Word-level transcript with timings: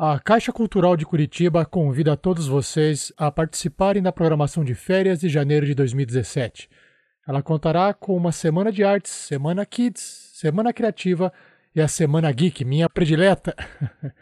A 0.00 0.16
Caixa 0.20 0.52
Cultural 0.52 0.96
de 0.96 1.04
Curitiba 1.04 1.66
convida 1.66 2.16
todos 2.16 2.46
vocês 2.46 3.12
a 3.16 3.32
participarem 3.32 4.00
da 4.00 4.12
programação 4.12 4.62
de 4.62 4.72
férias 4.72 5.18
de 5.18 5.28
janeiro 5.28 5.66
de 5.66 5.74
2017. 5.74 6.70
Ela 7.26 7.42
contará 7.42 7.92
com 7.92 8.16
uma 8.16 8.30
semana 8.30 8.70
de 8.70 8.84
artes, 8.84 9.10
semana 9.10 9.66
kids, 9.66 10.30
semana 10.34 10.72
criativa 10.72 11.32
e 11.74 11.80
a 11.80 11.88
semana 11.88 12.30
geek, 12.30 12.64
minha 12.64 12.88
predileta. 12.88 13.56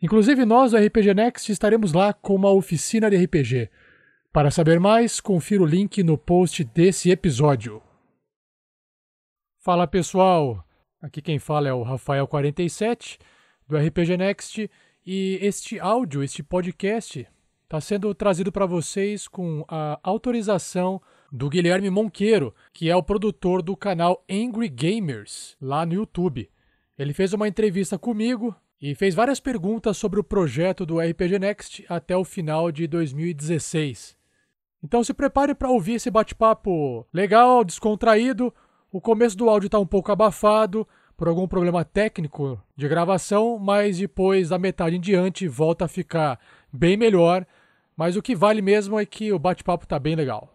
Inclusive 0.00 0.44
nós 0.44 0.70
do 0.70 0.76
RPG 0.76 1.12
Next 1.14 1.50
estaremos 1.50 1.92
lá 1.92 2.12
com 2.12 2.36
uma 2.36 2.52
oficina 2.52 3.10
de 3.10 3.16
RPG. 3.16 3.68
Para 4.32 4.52
saber 4.52 4.78
mais, 4.78 5.20
confira 5.20 5.64
o 5.64 5.66
link 5.66 6.00
no 6.04 6.16
post 6.16 6.62
desse 6.62 7.10
episódio. 7.10 7.82
Fala 9.58 9.88
pessoal, 9.88 10.64
aqui 11.02 11.20
quem 11.20 11.40
fala 11.40 11.68
é 11.68 11.72
o 11.72 11.84
Rafael47 11.84 13.18
do 13.66 13.76
RPG 13.76 14.16
Next 14.16 14.70
e 15.06 15.38
este 15.42 15.78
áudio, 15.78 16.22
este 16.22 16.42
podcast, 16.42 17.26
está 17.64 17.80
sendo 17.80 18.14
trazido 18.14 18.50
para 18.50 18.64
vocês 18.64 19.28
com 19.28 19.64
a 19.68 19.98
autorização 20.02 21.00
do 21.30 21.50
Guilherme 21.50 21.90
Monqueiro, 21.90 22.54
que 22.72 22.88
é 22.88 22.96
o 22.96 23.02
produtor 23.02 23.60
do 23.60 23.76
canal 23.76 24.24
Angry 24.30 24.68
Gamers, 24.68 25.56
lá 25.60 25.84
no 25.84 25.94
YouTube. 25.94 26.48
Ele 26.98 27.12
fez 27.12 27.32
uma 27.32 27.48
entrevista 27.48 27.98
comigo 27.98 28.54
e 28.80 28.94
fez 28.94 29.14
várias 29.14 29.40
perguntas 29.40 29.96
sobre 29.96 30.20
o 30.20 30.24
projeto 30.24 30.86
do 30.86 30.98
RPG 30.98 31.38
Next 31.38 31.84
até 31.88 32.16
o 32.16 32.24
final 32.24 32.72
de 32.72 32.86
2016. 32.86 34.16
Então 34.82 35.02
se 35.02 35.12
prepare 35.12 35.54
para 35.54 35.70
ouvir 35.70 35.94
esse 35.94 36.10
bate-papo 36.10 37.06
legal, 37.12 37.64
descontraído. 37.64 38.54
O 38.92 39.00
começo 39.00 39.36
do 39.36 39.50
áudio 39.50 39.66
está 39.66 39.78
um 39.78 39.86
pouco 39.86 40.12
abafado, 40.12 40.86
por 41.16 41.28
algum 41.28 41.46
problema 41.46 41.84
técnico 41.84 42.60
de 42.76 42.88
gravação, 42.88 43.58
mas 43.58 43.98
depois 43.98 44.48
da 44.48 44.58
metade 44.58 44.96
em 44.96 45.00
diante 45.00 45.46
volta 45.46 45.84
a 45.84 45.88
ficar 45.88 46.38
bem 46.72 46.96
melhor. 46.96 47.46
Mas 47.96 48.16
o 48.16 48.22
que 48.22 48.34
vale 48.34 48.60
mesmo 48.60 48.98
é 48.98 49.06
que 49.06 49.32
o 49.32 49.38
bate-papo 49.38 49.86
tá 49.86 49.98
bem 49.98 50.16
legal. 50.16 50.48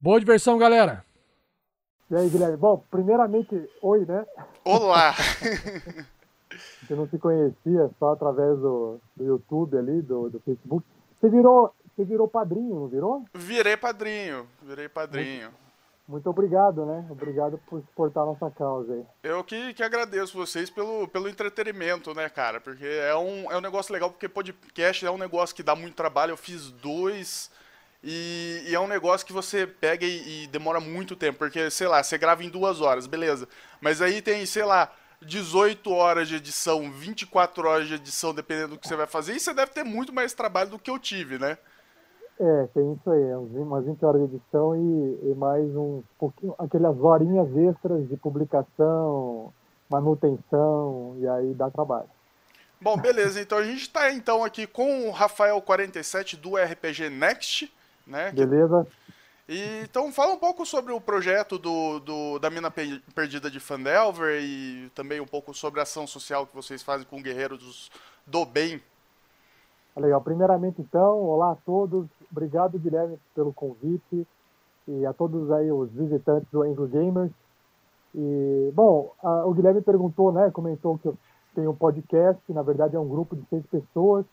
Boa 0.00 0.20
diversão, 0.20 0.58
galera! 0.58 1.04
E 2.10 2.16
aí, 2.16 2.28
Guilherme? 2.28 2.56
Bom, 2.56 2.82
primeiramente, 2.90 3.68
oi, 3.82 4.04
né? 4.06 4.24
Olá! 4.64 5.14
Você 6.82 6.94
não 6.94 7.06
se 7.08 7.18
conhecia 7.18 7.90
só 7.98 8.12
através 8.12 8.58
do, 8.58 8.98
do 9.16 9.24
YouTube 9.24 9.76
ali, 9.76 10.00
do, 10.00 10.30
do 10.30 10.40
Facebook. 10.40 10.86
Você 11.20 11.28
virou, 11.28 11.74
você 11.94 12.04
virou 12.04 12.26
padrinho, 12.26 12.76
não 12.76 12.88
virou? 12.88 13.24
Virei 13.34 13.76
padrinho, 13.76 14.46
virei 14.62 14.88
padrinho. 14.88 15.50
Muito 15.50 15.67
obrigado, 16.08 16.86
né? 16.86 17.06
Obrigado 17.10 17.58
por 17.66 17.80
suportar 17.80 18.22
a 18.22 18.26
nossa 18.26 18.50
causa 18.50 18.94
aí. 18.94 19.04
Eu 19.22 19.44
que, 19.44 19.74
que 19.74 19.82
agradeço 19.82 20.36
vocês 20.36 20.70
pelo, 20.70 21.06
pelo 21.08 21.28
entretenimento, 21.28 22.14
né, 22.14 22.28
cara? 22.28 22.60
Porque 22.60 22.86
é 22.86 23.14
um, 23.14 23.50
é 23.52 23.56
um 23.56 23.60
negócio 23.60 23.92
legal, 23.92 24.10
porque 24.10 24.28
podcast 24.28 25.04
é 25.04 25.10
um 25.10 25.18
negócio 25.18 25.54
que 25.54 25.62
dá 25.62 25.76
muito 25.76 25.94
trabalho. 25.94 26.32
Eu 26.32 26.36
fiz 26.36 26.70
dois 26.70 27.50
e, 28.02 28.64
e 28.66 28.74
é 28.74 28.80
um 28.80 28.86
negócio 28.86 29.26
que 29.26 29.32
você 29.32 29.66
pega 29.66 30.06
e, 30.06 30.44
e, 30.44 30.46
demora 30.46 30.80
muito 30.80 31.16
tempo. 31.16 31.38
Porque, 31.38 31.70
sei 31.70 31.86
lá, 31.86 32.02
você 32.02 32.16
grava 32.16 32.44
em 32.44 32.48
duas 32.48 32.80
horas, 32.80 33.06
beleza. 33.06 33.48
Mas 33.80 34.00
aí 34.00 34.22
tem, 34.22 34.46
sei 34.46 34.64
lá, 34.64 34.92
18 35.20 35.90
horas 35.90 36.28
de 36.28 36.36
edição, 36.36 36.90
24 36.90 37.68
horas 37.68 37.88
de 37.88 37.94
edição, 37.94 38.32
dependendo 38.32 38.74
do 38.74 38.78
que 38.78 38.86
você 38.86 38.96
vai 38.96 39.06
fazer. 39.06 39.34
E 39.34 39.40
você 39.40 39.52
deve 39.52 39.72
ter 39.72 39.84
muito 39.84 40.12
mais 40.12 40.32
trabalho 40.32 40.70
do 40.70 40.78
que 40.78 40.90
eu 40.90 40.98
tive, 40.98 41.38
né? 41.38 41.58
É, 42.40 42.68
tem 42.72 42.92
isso 42.92 43.10
aí, 43.10 43.34
umas 43.34 43.84
20 43.84 44.04
horas 44.04 44.28
de 44.28 44.36
edição 44.36 44.76
e, 44.76 45.30
e 45.30 45.34
mais 45.34 45.64
um 45.74 46.02
pouquinho, 46.16 46.54
aquelas 46.56 46.96
horinhas 47.00 47.48
extras 47.56 48.08
de 48.08 48.16
publicação, 48.16 49.52
manutenção, 49.90 51.16
e 51.18 51.26
aí 51.26 51.52
dá 51.54 51.68
trabalho. 51.68 52.08
Bom, 52.80 52.96
beleza, 52.96 53.40
então 53.40 53.58
a 53.58 53.64
gente 53.64 53.80
está 53.80 54.12
então 54.12 54.44
aqui 54.44 54.68
com 54.68 55.08
o 55.08 55.12
Rafael47 55.12 56.36
do 56.36 56.56
RPG 56.56 57.10
Next, 57.10 57.72
né? 58.06 58.30
Beleza. 58.30 58.86
E, 59.48 59.80
então 59.82 60.12
fala 60.12 60.32
um 60.32 60.38
pouco 60.38 60.64
sobre 60.64 60.92
o 60.92 61.00
projeto 61.00 61.58
do, 61.58 61.98
do, 61.98 62.38
da 62.38 62.50
Mina 62.50 62.70
Perdida 62.70 63.50
de 63.50 63.58
Fandelver 63.58 64.40
e 64.40 64.88
também 64.94 65.20
um 65.20 65.26
pouco 65.26 65.52
sobre 65.52 65.80
a 65.80 65.82
ação 65.82 66.06
social 66.06 66.46
que 66.46 66.54
vocês 66.54 66.84
fazem 66.84 67.04
com 67.04 67.20
guerreiros 67.20 67.90
do 68.24 68.44
bem. 68.44 68.80
Legal. 69.96 70.20
Primeiramente, 70.20 70.80
então, 70.80 71.18
olá 71.20 71.52
a 71.52 71.56
todos. 71.56 72.06
Obrigado, 72.30 72.78
Guilherme, 72.78 73.18
pelo 73.34 73.52
convite 73.52 74.26
e 74.86 75.04
a 75.04 75.12
todos 75.12 75.50
aí 75.50 75.70
os 75.70 75.90
visitantes 75.90 76.48
do 76.50 76.62
Anglo 76.62 76.86
Gamers. 76.86 77.32
E, 78.14 78.72
bom, 78.74 79.12
a, 79.22 79.46
o 79.46 79.52
Guilherme 79.52 79.82
perguntou, 79.82 80.32
né, 80.32 80.50
comentou 80.50 80.98
que 80.98 81.08
eu 81.08 81.16
tenho 81.54 81.70
um 81.70 81.76
podcast, 81.76 82.40
na 82.52 82.62
verdade 82.62 82.96
é 82.96 83.00
um 83.00 83.08
grupo 83.08 83.36
de 83.36 83.44
seis 83.48 83.64
pessoas. 83.66 84.24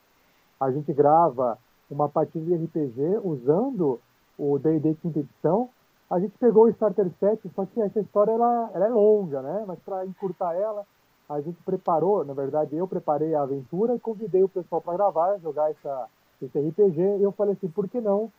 A 0.60 0.72
gente 0.72 0.92
grava 0.94 1.58
uma 1.90 2.08
partida 2.08 2.46
de 2.46 2.66
RPG 2.66 3.20
usando 3.24 4.00
o 4.38 4.58
D&D 4.60 4.96
quinta 5.02 5.20
edição. 5.20 5.70
A 6.10 6.20
gente 6.20 6.38
pegou 6.38 6.66
o 6.66 6.70
Starter 6.70 7.10
Set, 7.20 7.42
só 7.56 7.66
que 7.66 7.82
essa 7.82 8.00
história 8.00 8.32
ela, 8.32 8.70
ela 8.74 8.86
é 8.86 8.90
longa, 8.90 9.42
né? 9.42 9.64
Mas 9.68 9.80
para 9.80 10.06
encurtar 10.06 10.54
ela, 10.54 10.86
a 11.28 11.42
gente 11.42 11.58
preparou, 11.64 12.24
na 12.24 12.34
verdade 12.34 12.76
eu 12.76 12.88
preparei 12.88 13.34
a 13.34 13.42
aventura 13.42 13.96
e 13.96 14.00
convidei 14.00 14.44
o 14.44 14.50
pessoal 14.50 14.82
para 14.82 14.94
gravar, 14.94 15.40
jogar 15.40 15.72
essa, 15.72 16.08
esse 16.44 16.60
RPG. 16.60 17.02
E 17.20 17.24
eu 17.24 17.32
falei 17.32 17.54
assim, 17.54 17.68
por 17.68 17.88
que 17.88 18.02
não 18.02 18.32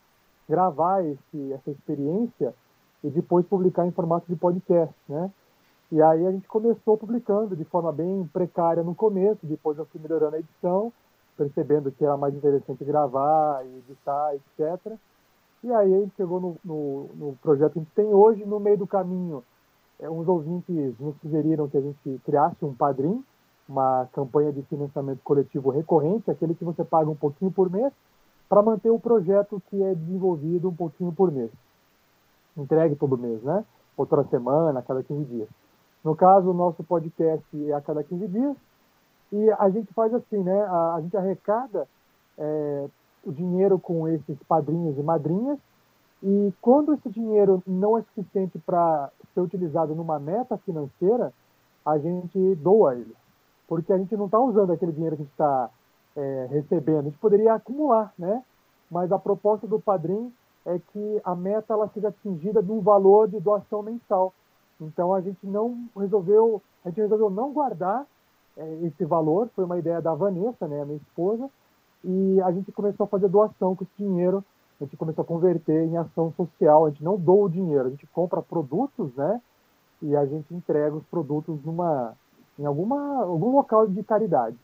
gravar 0.49 1.05
esse, 1.05 1.53
essa 1.53 1.71
experiência 1.71 2.55
e 3.03 3.11
depois 3.11 3.47
publicar 3.47 3.87
em 3.87 3.91
formato 3.93 4.27
de 4.29 4.37
podcast, 4.37 4.95
né? 5.09 5.31
E 5.91 6.03
aí 6.03 6.27
a 6.27 6.33
gente 6.33 6.49
começou 6.49 6.97
publicando 6.97 7.55
de 7.55 7.65
forma 7.65 7.93
bem 7.93 8.29
precária 8.33 8.83
no 8.83 8.95
começo, 8.95 9.47
depois 9.47 9.79
eu 9.79 9.87
fui 9.87 10.01
melhorando 10.01 10.35
a 10.35 10.41
edição, 10.41 10.93
percebendo 11.37 11.93
que 11.93 12.05
era 12.05 12.17
mais 12.17 12.35
interessante 12.35 12.85
gravar 12.85 13.65
e 13.65 13.79
editar, 13.79 14.35
etc. 14.35 14.97
E 15.63 15.73
aí 15.73 15.95
a 15.95 16.01
gente 16.01 16.17
chegou 16.17 16.41
no, 16.41 16.57
no, 16.65 17.09
no 17.15 17.37
projeto 17.37 17.75
que 17.75 17.79
a 17.79 17.83
gente 17.83 17.95
tem 17.95 18.13
hoje, 18.13 18.45
no 18.45 18.59
meio 18.59 18.79
do 18.79 18.87
caminho 18.87 19.45
é, 19.99 20.11
uns 20.11 20.29
ouvintes 20.29 20.99
nos 20.99 21.17
sugeriram 21.21 21.69
que 21.69 21.77
a 21.77 21.81
gente 21.81 22.21
criasse 22.25 22.65
um 22.65 22.75
padrim, 22.75 23.25
uma 23.69 24.09
campanha 24.13 24.53
de 24.53 24.63
financiamento 24.63 25.21
coletivo 25.23 25.71
recorrente, 25.71 26.31
aquele 26.31 26.55
que 26.55 26.65
você 26.65 26.85
paga 26.85 27.11
um 27.11 27.17
pouquinho 27.17 27.51
por 27.51 27.71
mês, 27.71 27.93
para 28.49 28.63
manter 28.63 28.91
o 28.91 29.01
projeto 29.01 29.61
que 29.69 29.83
é 29.83 29.95
desenvolvido 29.95 30.69
um 30.69 30.75
pouquinho 30.75 31.13
por 31.13 31.33
mês. 31.33 31.51
Entregue 32.57 32.95
todo 32.95 33.19
mês, 33.19 33.43
né? 33.43 33.65
Outra 33.97 34.23
semana, 34.25 34.79
a 34.79 34.83
cada 34.83 35.03
15 35.03 35.25
dias. 35.25 35.49
No 36.05 36.15
caso, 36.15 36.51
o 36.51 36.55
nosso 36.55 36.85
podcast 36.85 37.45
é 37.69 37.73
a 37.73 37.81
cada 37.81 38.05
15 38.05 38.29
dias, 38.29 38.57
e 39.33 39.51
a 39.59 39.69
gente 39.71 39.93
faz 39.93 40.15
assim, 40.15 40.39
né? 40.39 40.63
A, 40.63 40.95
a 40.95 41.01
gente 41.01 41.17
arrecada 41.17 41.89
é, 42.39 42.87
o 43.25 43.33
dinheiro 43.33 43.79
com 43.79 44.07
esses 44.07 44.39
padrinhos 44.45 44.97
e 44.97 45.03
madrinhas, 45.03 45.59
e 46.23 46.53
quando 46.63 46.95
esse 46.95 47.11
dinheiro 47.11 47.63
não 47.67 47.99
é 47.99 48.03
suficiente 48.03 48.59
para 48.61 49.11
ser 49.35 49.41
utilizado 49.41 49.95
numa 49.95 50.19
meta 50.19 50.57
financeira, 50.59 51.33
a 51.85 51.99
gente 51.99 52.55
doa 52.57 52.95
ele. 52.95 53.15
Porque 53.67 53.93
a 53.93 53.99
gente 53.99 54.17
não 54.17 54.27
está 54.27 54.39
usando 54.39 54.73
aquele 54.73 54.93
dinheiro 54.93 55.17
que 55.17 55.23
a 55.23 55.25
gente 55.25 55.33
está 55.33 55.71
é, 56.17 56.47
recebendo. 56.51 57.01
A 57.01 57.03
gente 57.03 57.19
poderia 57.19 57.55
acumular, 57.55 58.13
né? 58.19 58.43
Mas 58.91 59.11
a 59.11 59.19
proposta 59.19 59.67
do 59.67 59.81
padrinho 59.81 60.33
é 60.65 60.79
que 60.79 61.21
a 61.25 61.35
meta 61.35 61.75
ela 61.75 61.89
seja 61.89 62.09
atingida 62.09 62.63
de 62.63 62.71
um 62.71 62.81
valor 62.81 63.29
de 63.29 63.41
doação 63.41 63.83
mensal. 63.83 64.33
Então 64.81 65.15
a 65.15 65.21
gente 65.21 65.47
não 65.47 65.89
resolveu, 65.97 66.63
a 66.85 66.89
gente 66.89 67.01
resolveu 67.01 67.31
não 67.31 67.53
guardar 67.53 68.07
é, 68.57 68.75
esse 68.85 69.05
valor. 69.05 69.49
Foi 69.55 69.65
uma 69.65 69.79
ideia 69.79 70.01
da 70.01 70.15
Vanessa, 70.15 70.69
né, 70.69 70.85
minha 70.85 70.97
esposa, 70.99 71.49
e 72.05 72.41
a 72.43 72.53
gente 72.53 72.71
começou 72.73 73.05
a 73.05 73.09
fazer 73.09 73.29
doação 73.29 73.75
com 73.75 73.85
esse 73.85 73.93
dinheiro 73.99 74.45
a 74.81 74.85
gente 74.85 74.97
começou 74.97 75.23
a 75.23 75.27
converter 75.27 75.87
em 75.87 75.97
ação 75.97 76.33
social. 76.37 76.85
A 76.85 76.91
gente 76.91 77.03
não 77.03 77.19
doa 77.19 77.47
o 77.47 77.51
dinheiro, 77.51 77.87
a 77.87 77.91
gente 77.91 78.07
compra 78.09 78.43
produtos, 78.43 79.15
né? 79.15 79.41
E 80.03 80.15
a 80.15 80.27
gente 80.27 80.55
entrega 80.55 80.95
os 80.95 81.05
produtos 81.07 81.63
numa, 81.65 82.15
em 82.59 82.65
alguma, 82.65 83.23
algum 83.23 83.53
local 83.53 83.87
de 83.87 84.03
caridade. 84.03 84.57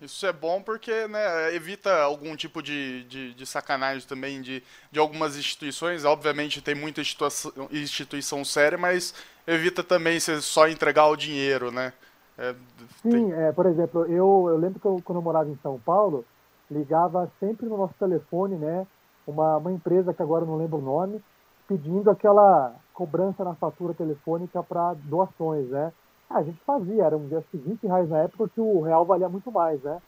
Isso 0.00 0.26
é 0.26 0.32
bom 0.32 0.60
porque 0.60 1.06
né, 1.06 1.54
evita 1.54 2.02
algum 2.02 2.34
tipo 2.34 2.60
de, 2.60 3.04
de, 3.04 3.34
de, 3.34 3.46
sacanagem 3.46 4.06
também 4.08 4.42
de, 4.42 4.62
de 4.90 4.98
algumas 4.98 5.36
instituições. 5.36 6.04
Obviamente 6.04 6.60
tem 6.60 6.74
muita 6.74 7.00
instituição, 7.00 7.52
instituição 7.70 8.44
séria, 8.44 8.76
mas 8.76 9.14
evita 9.46 9.84
também 9.84 10.18
você 10.18 10.40
só 10.40 10.66
entregar 10.66 11.06
o 11.06 11.16
dinheiro, 11.16 11.70
né? 11.70 11.92
É, 12.36 12.54
Sim, 13.00 13.10
tem... 13.10 13.32
é, 13.32 13.52
por 13.52 13.66
exemplo, 13.66 14.04
eu, 14.06 14.46
eu 14.48 14.56
lembro 14.56 14.80
que 14.80 14.86
eu, 14.86 15.00
quando 15.04 15.18
eu 15.18 15.22
morava 15.22 15.48
em 15.48 15.58
São 15.62 15.78
Paulo, 15.78 16.24
ligava 16.68 17.30
sempre 17.38 17.66
no 17.66 17.76
nosso 17.76 17.94
telefone, 17.94 18.56
né? 18.56 18.86
uma, 19.26 19.56
uma 19.56 19.72
empresa 19.72 20.12
que 20.12 20.22
agora 20.22 20.44
não 20.44 20.56
lembro 20.56 20.78
o 20.78 20.82
nome, 20.82 21.22
pedindo 21.68 22.10
aquela 22.10 22.74
cobrança 22.92 23.44
na 23.44 23.54
fatura 23.54 23.94
telefônica 23.94 24.62
para 24.62 24.94
doações, 24.94 25.68
né? 25.68 25.92
Ah, 26.32 26.38
a 26.38 26.42
gente 26.42 26.58
fazia, 26.64 27.04
eram 27.04 27.20
acho 27.36 27.46
que 27.50 27.58
20 27.58 27.86
reais 27.86 28.08
na 28.08 28.18
época 28.20 28.48
que 28.48 28.60
o 28.60 28.80
real 28.80 29.04
valia 29.04 29.28
muito 29.28 29.52
mais, 29.52 29.82
né? 29.82 30.00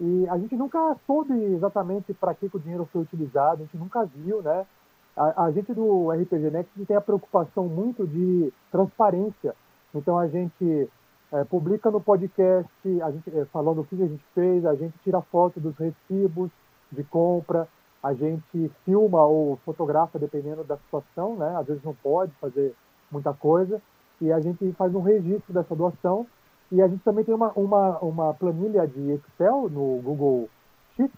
E 0.00 0.26
a 0.28 0.38
gente 0.38 0.56
nunca 0.56 0.96
soube 1.06 1.34
exatamente 1.34 2.14
para 2.14 2.34
que, 2.34 2.48
que, 2.48 2.56
o 2.56 2.60
dinheiro 2.60 2.88
foi 2.90 3.02
utilizado, 3.02 3.62
a 3.62 3.64
gente 3.66 3.76
nunca 3.76 4.04
viu, 4.06 4.40
né? 4.40 4.66
A, 5.14 5.44
a 5.44 5.50
gente 5.50 5.74
do 5.74 6.10
RPG 6.10 6.50
Next 6.50 6.86
tem 6.86 6.96
a 6.96 7.00
preocupação 7.00 7.68
muito 7.68 8.06
de 8.06 8.50
transparência. 8.72 9.54
Então 9.94 10.18
a 10.18 10.26
gente 10.28 10.88
é, 11.32 11.44
publica 11.44 11.90
no 11.90 12.00
podcast, 12.00 13.02
a 13.02 13.10
gente, 13.10 13.38
é, 13.38 13.44
falando 13.46 13.82
o 13.82 13.84
que 13.84 14.02
a 14.02 14.06
gente 14.06 14.24
fez, 14.34 14.64
a 14.64 14.74
gente 14.74 14.96
tira 15.04 15.20
foto 15.20 15.60
dos 15.60 15.76
recibos 15.76 16.50
de 16.90 17.04
compra, 17.04 17.68
a 18.02 18.14
gente 18.14 18.70
filma 18.84 19.24
ou 19.26 19.56
fotografa, 19.64 20.18
dependendo 20.18 20.64
da 20.64 20.78
situação, 20.78 21.36
né? 21.36 21.54
Às 21.58 21.66
vezes 21.66 21.82
não 21.82 21.94
pode 21.94 22.32
fazer 22.40 22.74
muita 23.10 23.34
coisa, 23.34 23.80
e 24.20 24.32
a 24.32 24.40
gente 24.40 24.72
faz 24.72 24.94
um 24.94 25.00
registro 25.00 25.52
dessa 25.52 25.74
doação. 25.74 26.26
E 26.70 26.82
a 26.82 26.88
gente 26.88 27.02
também 27.04 27.24
tem 27.24 27.34
uma, 27.34 27.52
uma, 27.52 27.98
uma 27.98 28.34
planilha 28.34 28.86
de 28.86 29.12
Excel 29.12 29.68
no 29.70 30.00
Google 30.02 30.48
Sheets, 30.96 31.16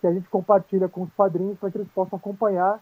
que 0.00 0.06
a 0.06 0.12
gente 0.12 0.28
compartilha 0.28 0.88
com 0.88 1.02
os 1.02 1.10
padrinhos 1.12 1.58
para 1.58 1.70
que 1.70 1.78
eles 1.78 1.88
possam 1.94 2.18
acompanhar 2.18 2.78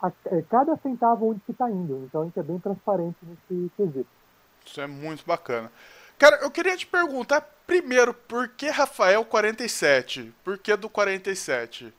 a, 0.00 0.10
é, 0.26 0.42
cada 0.42 0.76
centavo 0.76 1.30
onde 1.30 1.40
que 1.40 1.52
está 1.52 1.70
indo. 1.70 2.04
Então 2.04 2.22
a 2.22 2.24
gente 2.24 2.38
é 2.38 2.42
bem 2.42 2.58
transparente 2.58 3.16
nesse 3.22 3.70
quesito. 3.76 4.08
Isso 4.64 4.80
é 4.80 4.86
muito 4.86 5.24
bacana. 5.26 5.70
Cara, 6.18 6.36
eu 6.42 6.50
queria 6.50 6.76
te 6.76 6.86
perguntar 6.86 7.42
primeiro, 7.66 8.12
por 8.12 8.48
que 8.48 8.68
Rafael 8.68 9.24
47? 9.24 10.34
Por 10.44 10.58
que 10.58 10.76
do 10.76 10.88
47? 10.88 11.94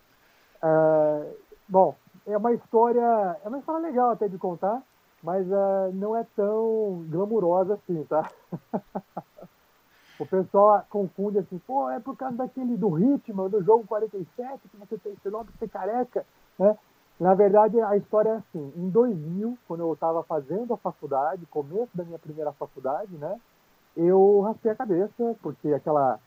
Uh, 0.64 1.36
bom, 1.68 1.96
é 2.28 2.38
uma 2.38 2.54
história, 2.54 3.38
é 3.44 3.48
uma 3.48 3.57
história 3.57 3.88
legal 3.88 4.12
até 4.12 4.28
de 4.28 4.38
contar, 4.38 4.81
mas 5.23 5.45
uh, 5.47 5.91
não 5.94 6.15
é 6.15 6.25
tão 6.35 7.06
glamurosa 7.09 7.75
assim, 7.75 8.03
tá? 8.06 8.29
o 10.19 10.25
pessoal 10.25 10.85
confunde 10.89 11.39
assim, 11.39 11.59
pô, 11.59 11.89
é 11.89 12.00
por 12.00 12.15
causa 12.15 12.38
daquele 12.38 12.75
do 12.77 12.89
ritmo 12.89 13.50
do 13.50 13.63
jogo 13.63 13.85
47 13.88 14.68
que 14.69 14.77
você 14.77 14.97
tem 14.97 15.13
esse 15.13 15.29
nome 15.29 15.51
de 15.51 15.57
ser 15.57 15.69
careca, 15.69 16.25
né? 16.57 16.77
Na 17.19 17.35
verdade, 17.35 17.79
a 17.79 17.95
história 17.95 18.29
é 18.29 18.35
assim, 18.38 18.73
em 18.75 18.89
2000, 18.89 19.56
quando 19.68 19.81
eu 19.81 19.94
estava 19.94 20.23
fazendo 20.23 20.73
a 20.73 20.77
faculdade, 20.77 21.45
começo 21.45 21.95
da 21.95 22.03
minha 22.03 22.18
primeira 22.18 22.51
faculdade, 22.53 23.15
né? 23.15 23.39
Eu 23.95 24.41
raspei 24.41 24.71
a 24.71 24.75
cabeça, 24.75 25.35
porque 25.41 25.71
aquela 25.71 26.19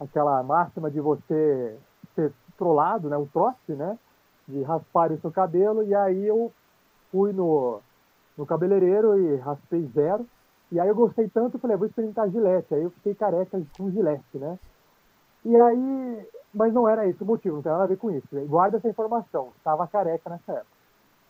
aquela 0.00 0.42
máxima 0.42 0.90
de 0.90 0.98
você 0.98 1.78
ser 2.14 2.32
trollado, 2.56 3.08
né, 3.08 3.16
o 3.16 3.26
trote, 3.26 3.72
né, 3.72 3.98
de 4.48 4.62
raspar 4.62 5.12
o 5.12 5.20
seu 5.20 5.30
cabelo, 5.30 5.82
e 5.82 5.94
aí 5.94 6.26
eu 6.26 6.50
fui 7.12 7.32
no, 7.32 7.80
no 8.40 8.46
cabeleireiro 8.46 9.20
e 9.20 9.36
raspei 9.36 9.86
zero, 9.94 10.26
e 10.72 10.80
aí 10.80 10.88
eu 10.88 10.94
gostei 10.94 11.28
tanto, 11.28 11.56
eu 11.56 11.60
falei, 11.60 11.76
vou 11.76 11.86
experimentar 11.86 12.30
gilete, 12.30 12.74
aí 12.74 12.82
eu 12.82 12.90
fiquei 12.90 13.14
careca 13.14 13.60
com 13.76 13.90
gilete, 13.90 14.38
né, 14.38 14.58
e 15.44 15.54
aí, 15.54 16.26
mas 16.54 16.72
não 16.72 16.88
era 16.88 17.06
esse 17.06 17.22
o 17.22 17.26
motivo, 17.26 17.56
não 17.56 17.62
tem 17.62 17.70
nada 17.70 17.84
a 17.84 17.88
ver 17.88 17.98
com 17.98 18.10
isso, 18.10 18.26
guarda 18.46 18.78
essa 18.78 18.88
informação, 18.88 19.48
estava 19.58 19.86
careca 19.86 20.30
nessa 20.30 20.52
época. 20.52 20.80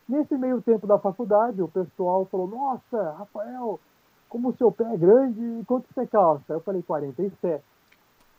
Nesse 0.09 0.37
meio 0.37 0.61
tempo 0.62 0.87
da 0.87 0.99
faculdade, 0.99 1.62
o 1.62 1.69
pessoal 1.69 2.25
falou, 2.27 2.47
nossa, 2.47 3.11
Rafael, 3.19 3.81
como 4.29 4.51
o 4.51 4.56
seu 4.56 4.71
pé 4.71 4.95
é 4.95 4.97
grande, 4.97 5.65
quanto 5.67 5.87
você 5.93 6.06
calça? 6.06 6.53
Eu 6.53 6.61
falei, 6.61 6.83
47, 6.83 7.65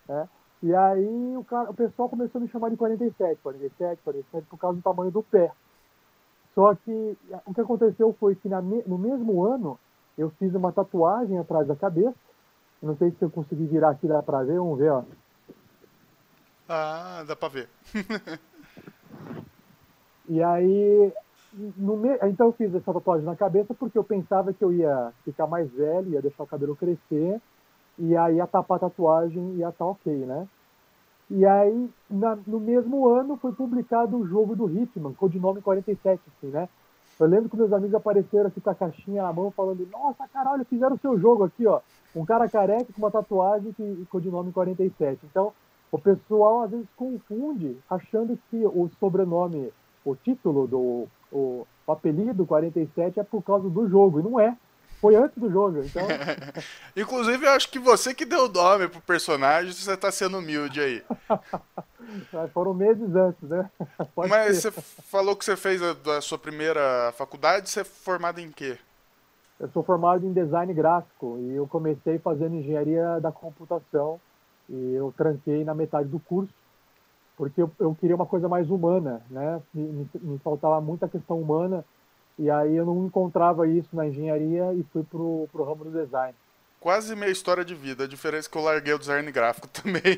né, 0.08 0.30
e 0.64 0.74
aí 0.74 1.36
o, 1.36 1.44
cara, 1.44 1.70
o 1.72 1.74
pessoal 1.74 2.08
começou 2.08 2.40
a 2.40 2.44
me 2.44 2.50
chamar 2.50 2.70
de 2.70 2.78
47, 2.78 3.42
47, 3.42 4.02
47, 4.02 4.48
por 4.48 4.58
causa 4.58 4.78
do 4.78 4.84
tamanho 4.84 5.12
do 5.12 5.24
pé. 5.24 5.52
Só 6.54 6.76
que 6.76 7.18
o 7.46 7.54
que 7.54 7.62
aconteceu 7.62 8.16
foi 8.20 8.36
que 8.36 8.50
na, 8.50 8.62
no 8.62 8.98
mesmo 8.98 9.44
ano 9.44 9.80
eu 10.18 10.30
fiz 10.32 10.54
uma 10.54 10.72
tatuagem 10.72 11.38
atrás 11.38 11.68
da 11.68 11.76
cabeça. 11.76 12.16
Não 12.82 12.96
sei 12.98 13.12
se 13.12 13.22
eu 13.22 13.30
consegui 13.30 13.66
virar 13.66 13.92
aqui, 13.92 14.08
dá 14.08 14.22
pra 14.22 14.44
ver, 14.44 14.58
vamos 14.58 14.80
ver, 14.80 14.92
ó. 14.92 15.04
Ah, 16.68 17.24
dá 17.28 17.36
pra 17.36 17.48
ver. 17.48 17.70
e 20.28 20.42
aí, 20.42 21.14
me... 21.54 22.10
então 22.24 22.48
eu 22.48 22.54
fiz 22.54 22.74
essa 22.74 22.94
tatuagem 22.94 23.26
na 23.26 23.36
cabeça 23.36 23.74
porque 23.74 23.98
eu 23.98 24.04
pensava 24.04 24.54
que 24.54 24.64
eu 24.64 24.74
ia 24.74 25.14
ficar 25.24 25.48
mais 25.48 25.72
velho, 25.72 26.12
ia 26.12 26.22
deixar 26.22 26.44
o 26.44 26.48
cabelo 26.48 26.76
crescer 26.76 27.40
e 27.98 28.16
aí 28.16 28.38
ia 28.38 28.48
tapar 28.48 28.78
a 28.78 28.80
tatuagem 28.80 29.54
e 29.54 29.58
ia 29.58 29.70
estar 29.70 29.86
tá 29.86 29.92
ok, 29.92 30.14
né? 30.14 30.48
E 31.34 31.46
aí, 31.46 31.90
na, 32.10 32.38
no 32.46 32.60
mesmo 32.60 33.08
ano, 33.08 33.38
foi 33.38 33.54
publicado 33.54 34.18
o 34.18 34.28
jogo 34.28 34.54
do 34.54 34.70
Hitman, 34.70 35.14
codinome 35.14 35.62
47, 35.62 36.22
assim, 36.28 36.52
né? 36.52 36.68
Eu 37.18 37.26
lembro 37.26 37.50
que 37.50 37.56
meus 37.56 37.72
amigos 37.72 37.96
apareceram 37.96 38.48
assim 38.48 38.60
com 38.60 38.70
a 38.70 38.76
caixinha 38.76 39.24
na 39.24 39.32
mão, 39.32 39.50
falando, 39.50 39.88
nossa, 39.90 40.28
caralho, 40.28 40.66
fizeram 40.66 40.98
o 40.98 41.00
seu 41.00 41.18
jogo 41.18 41.46
aqui, 41.46 41.66
ó. 41.66 41.80
Um 42.14 42.26
cara 42.26 42.50
careca 42.50 42.92
com 42.92 43.02
uma 43.02 43.10
tatuagem 43.10 43.72
que 43.72 44.06
codinome 44.10 44.52
47. 44.52 45.22
Então, 45.24 45.54
o 45.90 45.98
pessoal 45.98 46.64
às 46.64 46.72
vezes 46.72 46.88
confunde, 46.98 47.78
achando 47.90 48.38
que 48.50 48.66
o 48.66 48.90
sobrenome, 49.00 49.72
o 50.04 50.16
título 50.18 50.68
do 50.68 51.08
o, 51.32 51.66
o 51.88 51.92
apelido 51.92 52.46
47 52.46 53.22
é 53.22 53.24
por 53.24 53.42
causa 53.42 53.70
do 53.70 53.88
jogo, 53.88 54.20
e 54.20 54.24
não 54.24 54.38
é. 54.38 54.58
Foi 55.02 55.16
antes 55.16 55.36
do 55.36 55.50
jogo, 55.50 55.80
então. 55.84 56.04
Inclusive, 56.96 57.44
eu 57.44 57.52
acho 57.52 57.70
que 57.72 57.80
você 57.80 58.14
que 58.14 58.24
deu 58.24 58.46
o 58.46 58.48
nome 58.48 58.88
pro 58.88 59.02
personagem, 59.02 59.74
você 59.74 59.98
tá 59.98 60.12
sendo 60.12 60.38
humilde 60.38 60.80
aí. 60.80 61.04
Foram 62.54 62.76
meses 62.76 63.16
antes, 63.16 63.50
né? 63.50 63.68
Pode 64.14 64.30
Mas 64.30 64.58
ser. 64.58 64.72
você 64.72 64.82
falou 64.82 65.36
que 65.36 65.44
você 65.44 65.58
fez 65.58 65.82
a, 65.82 65.96
a 66.18 66.22
sua 66.22 66.38
primeira 66.38 67.12
faculdade, 67.18 67.68
você 67.68 67.82
é 67.82 67.84
formado 67.84 68.40
em 68.40 68.52
quê? 68.52 68.78
Eu 69.60 69.70
sou 69.70 69.84
formado 69.84 70.26
em 70.26 70.34
design 70.34 70.72
gráfico 70.74 71.38
e 71.40 71.56
eu 71.56 71.68
comecei 71.68 72.20
fazendo 72.20 72.56
engenharia 72.56 73.20
da 73.20 73.32
computação 73.32 74.20
e 74.70 74.94
eu 74.94 75.12
tranquei 75.18 75.64
na 75.64 75.74
metade 75.74 76.10
do 76.10 76.20
curso 76.20 76.54
porque 77.38 77.60
eu, 77.60 77.72
eu 77.80 77.96
queria 77.96 78.16
uma 78.16 78.26
coisa 78.28 78.48
mais 78.48 78.70
humana, 78.70 79.24
né? 79.28 79.60
Me, 79.74 79.82
me, 79.82 80.10
me 80.14 80.40
faltava 80.40 80.80
muita 80.80 81.08
questão 81.08 81.40
humana 81.40 81.84
e 82.38 82.50
aí 82.50 82.76
eu 82.76 82.86
não 82.86 83.06
encontrava 83.06 83.68
isso 83.68 83.90
na 83.94 84.08
engenharia 84.08 84.74
e 84.74 84.84
fui 84.92 85.04
pro, 85.04 85.48
pro 85.52 85.64
ramo 85.64 85.86
do 85.86 85.92
design. 85.92 86.34
Quase 86.82 87.16
minha 87.16 87.30
história 87.30 87.64
de 87.64 87.76
vida. 87.76 88.06
A 88.06 88.08
diferença 88.08 88.48
é 88.48 88.52
que 88.52 88.58
eu 88.58 88.64
larguei 88.64 88.92
o 88.92 88.98
design 88.98 89.32
gráfico 89.32 89.68
também. 89.70 90.18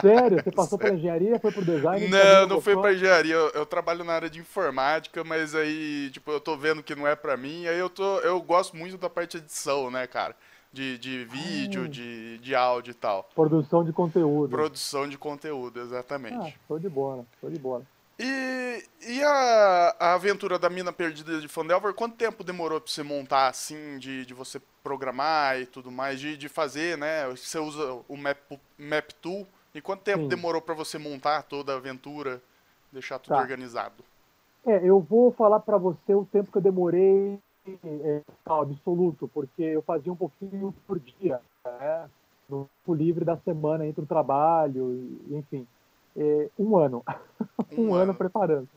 Sério? 0.00 0.42
Você 0.42 0.50
passou 0.50 0.76
pela 0.76 0.96
engenharia, 0.96 1.38
foi 1.38 1.52
pro 1.52 1.64
design? 1.64 2.08
Não, 2.08 2.48
não 2.48 2.60
fui 2.60 2.76
pra 2.76 2.92
engenharia. 2.92 3.34
Eu, 3.34 3.50
eu, 3.50 3.64
trabalho 3.64 4.02
na 4.02 4.12
área 4.12 4.28
de 4.28 4.40
informática, 4.40 5.22
mas 5.22 5.54
aí, 5.54 6.10
tipo, 6.10 6.32
eu 6.32 6.40
tô 6.40 6.56
vendo 6.56 6.82
que 6.82 6.96
não 6.96 7.06
é 7.06 7.14
pra 7.14 7.36
mim. 7.36 7.64
Aí 7.68 7.78
eu 7.78 7.88
tô. 7.88 8.18
Eu 8.18 8.42
gosto 8.42 8.76
muito 8.76 8.98
da 8.98 9.08
parte 9.08 9.38
de 9.38 9.44
edição, 9.44 9.88
né, 9.88 10.04
cara? 10.08 10.34
De, 10.72 10.98
de 10.98 11.24
vídeo, 11.26 11.82
hum. 11.82 11.88
de, 11.88 12.38
de 12.38 12.56
áudio 12.56 12.90
e 12.90 12.94
tal. 12.94 13.28
Produção 13.32 13.84
de 13.84 13.92
conteúdo. 13.92 14.50
Produção 14.50 15.08
de 15.08 15.16
conteúdo, 15.16 15.80
exatamente. 15.80 16.54
Ah, 16.56 16.66
show 16.66 16.78
de 16.80 16.88
bola, 16.88 17.24
show 17.40 17.48
de 17.48 17.58
bola. 17.58 17.84
E, 18.18 18.84
e 19.06 19.22
a, 19.22 19.96
a 20.00 20.14
aventura 20.14 20.58
da 20.58 20.68
mina 20.68 20.92
perdida 20.92 21.40
de 21.40 21.46
Fandelver, 21.46 21.94
quanto 21.94 22.16
tempo 22.16 22.42
demorou 22.42 22.80
pra 22.80 22.90
você 22.90 23.04
montar 23.04 23.46
assim, 23.46 23.96
de, 23.98 24.26
de 24.26 24.34
você 24.34 24.60
programar 24.82 25.60
e 25.60 25.66
tudo 25.66 25.90
mais, 25.90 26.18
de, 26.18 26.36
de 26.36 26.48
fazer, 26.48 26.98
né? 26.98 27.28
Você 27.28 27.58
usa 27.60 28.02
o 28.08 28.16
Map, 28.16 28.38
Map 28.76 29.12
Tool. 29.22 29.46
E 29.72 29.80
quanto 29.80 30.02
tempo 30.02 30.22
Sim. 30.24 30.28
demorou 30.28 30.60
para 30.60 30.74
você 30.74 30.98
montar 30.98 31.42
toda 31.42 31.72
a 31.72 31.76
aventura, 31.76 32.42
deixar 32.92 33.20
tudo 33.20 33.36
tá. 33.36 33.40
organizado? 33.40 34.02
É, 34.66 34.84
eu 34.84 34.98
vou 34.98 35.30
falar 35.30 35.60
para 35.60 35.78
você 35.78 36.12
o 36.12 36.24
tempo 36.24 36.50
que 36.50 36.58
eu 36.58 36.62
demorei 36.62 37.38
é, 37.84 38.22
absoluto, 38.44 39.28
porque 39.28 39.62
eu 39.62 39.82
fazia 39.82 40.12
um 40.12 40.16
pouquinho 40.16 40.74
por 40.86 40.98
dia, 40.98 41.40
né? 41.64 42.10
no 42.48 42.66
livre 42.88 43.24
da 43.26 43.36
semana 43.36 43.86
entre 43.86 44.02
o 44.02 44.06
trabalho, 44.06 45.20
enfim 45.30 45.66
é, 46.18 46.50
um 46.58 46.76
ano. 46.76 47.02
um, 47.78 47.94
ano. 47.94 48.12
preparando. 48.12 48.68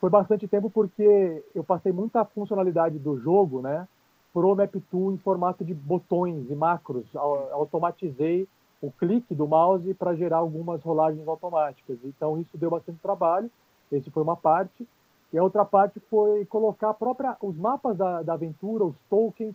Foi 0.00 0.10
bastante 0.10 0.48
tempo 0.48 0.70
porque 0.70 1.44
eu 1.54 1.62
passei 1.62 1.92
muita 1.92 2.24
funcionalidade 2.24 2.98
do 2.98 3.18
jogo, 3.20 3.60
né? 3.60 3.86
Pro 4.32 4.56
Map2 4.56 5.14
em 5.14 5.18
formato 5.18 5.64
de 5.64 5.74
botões 5.74 6.50
e 6.50 6.54
macros. 6.54 7.04
Automatizei 7.14 8.48
o 8.80 8.90
clique 8.90 9.34
do 9.34 9.46
mouse 9.46 9.94
para 9.94 10.14
gerar 10.16 10.38
algumas 10.38 10.82
rolagens 10.82 11.28
automáticas. 11.28 11.98
Então 12.04 12.40
isso 12.40 12.56
deu 12.56 12.70
bastante 12.70 12.98
trabalho. 13.00 13.50
Esse 13.92 14.10
foi 14.10 14.22
uma 14.22 14.36
parte. 14.36 14.88
E 15.32 15.38
a 15.38 15.42
outra 15.42 15.64
parte 15.64 16.00
foi 16.10 16.44
colocar 16.46 16.92
própria, 16.94 17.36
os 17.40 17.56
mapas 17.56 17.96
da, 17.96 18.22
da 18.22 18.34
aventura, 18.34 18.84
os 18.84 18.96
tokens, 19.08 19.54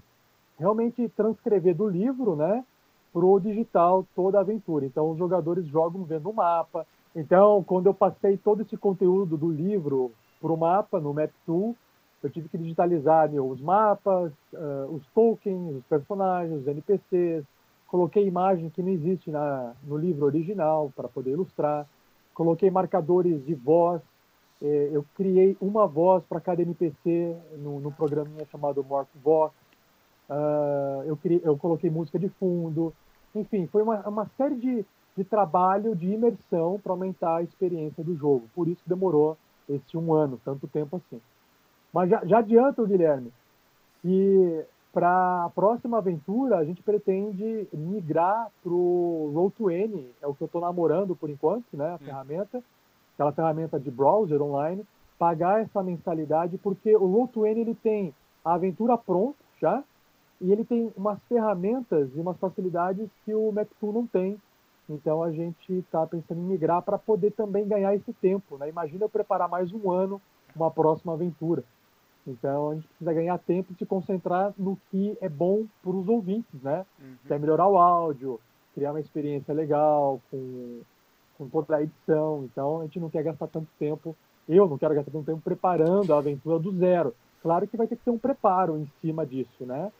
realmente 0.58 1.08
transcrever 1.10 1.76
do 1.76 1.88
livro, 1.88 2.36
né, 2.36 2.66
para 3.14 3.24
o 3.26 3.40
digital 3.40 4.06
toda 4.16 4.38
a 4.38 4.42
aventura. 4.42 4.86
Então 4.86 5.12
os 5.12 5.18
jogadores 5.18 5.68
jogam 5.68 6.04
vendo 6.04 6.30
o 6.30 6.34
mapa, 6.34 6.86
então, 7.16 7.64
quando 7.64 7.88
eu 7.88 7.94
passei 7.94 8.38
todo 8.38 8.62
esse 8.62 8.78
conteúdo 8.78 9.38
do 9.38 9.52
livro 9.52 10.12
para 10.40 10.52
o 10.52 10.58
mapa, 10.58 11.00
no 11.00 11.14
Map 11.14 11.32
Tool, 11.46 11.76
eu 12.22 12.30
tive 12.30 12.50
que 12.50 12.58
digitalizar 12.58 13.30
meu, 13.30 13.48
os 13.48 13.62
mapas, 13.62 14.32
uh, 14.54 14.92
os 14.92 15.06
tokens, 15.14 15.76
os 15.76 15.84
personagens, 15.86 16.62
os 16.62 16.68
NPCs, 16.68 17.46
coloquei 17.88 18.26
imagem 18.26 18.70
que 18.70 18.82
não 18.82 18.90
existe 18.90 19.32
na, 19.32 19.74
no 19.84 19.98
livro 19.98 20.26
original 20.26 20.92
para 20.96 21.08
poder 21.08 21.32
ilustrar, 21.32 21.88
coloquei 22.34 22.70
marcadores 22.70 23.44
de 23.46 23.56
voz, 23.56 24.02
eh, 24.62 24.90
eu 24.92 25.06
criei 25.16 25.56
uma 25.62 25.88
voz 25.88 26.24
para 26.26 26.42
cada 26.42 26.62
NPC 26.62 27.36
no, 27.58 27.80
no 27.80 27.92
programinha 27.92 28.46
chamado 28.52 28.84
Morph 28.84 29.08
Vox, 29.24 29.56
uh, 30.30 31.04
eu, 31.06 31.16
criei, 31.16 31.42
eu 31.44 31.58
coloquei 31.58 31.90
música 31.90 32.20
de 32.20 32.30
fundo, 32.30 32.94
enfim, 33.34 33.68
foi 33.68 33.82
uma, 33.82 34.08
uma 34.08 34.30
série 34.38 34.56
de, 34.56 34.86
de 35.18 35.24
trabalho 35.24 35.96
de 35.96 36.14
imersão 36.14 36.80
para 36.82 36.94
aumentar 36.94 37.38
a 37.38 37.44
experiência 37.44 38.04
do 38.04 38.16
jogo. 38.16 38.48
Por 38.54 38.68
isso 38.68 38.82
demorou 38.86 39.36
esse 39.68 39.98
um 39.98 40.14
ano, 40.14 40.40
tanto 40.46 40.68
tempo 40.68 40.96
assim. 40.96 41.20
Mas 41.92 42.10
já, 42.10 42.24
já 42.24 42.38
adianto, 42.38 42.86
Guilherme, 42.86 43.34
que 44.02 44.64
para 44.94 45.46
a 45.46 45.50
próxima 45.50 45.98
aventura, 45.98 46.58
a 46.58 46.66
gente 46.66 46.82
pretende 46.82 47.68
migrar 47.74 48.50
para 48.64 48.72
o 48.72 49.32
Roll20, 49.36 50.06
é 50.22 50.28
o 50.28 50.34
que 50.34 50.44
eu 50.44 50.46
estou 50.46 50.62
namorando 50.62 51.16
por 51.16 51.30
enquanto, 51.30 51.66
né, 51.74 51.92
a 51.92 51.96
hum. 51.96 51.98
ferramenta, 52.00 52.64
aquela 53.14 53.32
ferramenta 53.32 53.80
de 53.80 53.90
browser 53.90 54.42
online, 54.42 54.86
pagar 55.18 55.62
essa 55.62 55.82
mensalidade, 55.82 56.58
porque 56.60 56.96
o 56.96 57.02
Roll20 57.02 57.58
ele 57.58 57.76
tem 57.76 58.14
a 58.46 58.54
aventura 58.54 58.98
pronta 58.98 59.38
já, 59.60 59.84
e 60.40 60.52
ele 60.52 60.64
tem 60.64 60.92
umas 60.96 61.20
ferramentas 61.24 62.10
e 62.16 62.20
umas 62.20 62.38
facilidades 62.38 63.10
que 63.26 63.34
o 63.34 63.52
Mac2 63.52 63.92
não 63.92 64.06
tem. 64.06 64.38
Então 64.90 65.22
a 65.22 65.32
gente 65.32 65.74
está 65.74 66.06
pensando 66.08 66.40
em 66.40 66.46
migrar 66.46 66.82
para 66.82 66.98
poder 66.98 67.32
também 67.32 67.68
ganhar 67.68 67.94
esse 67.94 68.14
tempo. 68.14 68.58
Né? 68.58 68.70
Imagina 68.70 69.06
eu 69.06 69.10
preparar 69.10 69.50
mais 69.50 69.72
um 69.74 69.92
ano 69.92 70.22
uma 70.56 70.72
próxima 70.72 71.14
aventura. 71.14 71.64
Então 72.26 72.72
a 72.72 72.76
gente 72.76 72.88
precisa 72.88 73.14
ganhar 73.14 73.38
tempo 73.40 73.72
e 73.72 73.76
se 73.76 73.86
concentrar 73.86 74.54
no 74.58 74.78
que 74.90 75.18
é 75.22 75.30
bom 75.30 75.66
para 75.82 75.92
os 75.92 76.08
ouvintes, 76.08 76.62
né? 76.62 76.86
Uhum. 77.00 77.16
Que 77.26 77.34
é 77.34 77.40
melhorar 77.40 77.68
o 77.68 77.78
áudio, 77.78 78.40
criar 78.76 78.92
uma 78.92 79.00
experiência 79.00 79.54
legal 79.54 80.22
com, 80.30 80.82
com 81.38 81.48
toda 81.48 81.78
a 81.78 81.84
edição. 81.84 82.44
Então 82.44 82.82
a 82.82 82.84
gente 82.84 83.00
não 83.00 83.10
quer 83.10 83.24
gastar 83.24 83.48
tanto 83.48 83.68
tempo. 83.80 84.16
Eu 84.48 84.68
não 84.68 84.78
quero 84.78 84.94
gastar 84.94 85.12
tanto 85.12 85.26
tempo 85.26 85.42
preparando 85.42 86.14
a 86.14 86.18
aventura 86.18 86.60
do 86.60 86.72
zero. 86.72 87.14
Claro 87.42 87.68
que 87.68 87.78
vai 87.78 87.88
ter 87.88 87.96
que 87.96 88.04
ter 88.04 88.12
um 88.12 88.18
preparo 88.18 88.78
em 88.78 88.86
cima 89.02 89.26
disso, 89.26 89.66
né? 89.66 89.92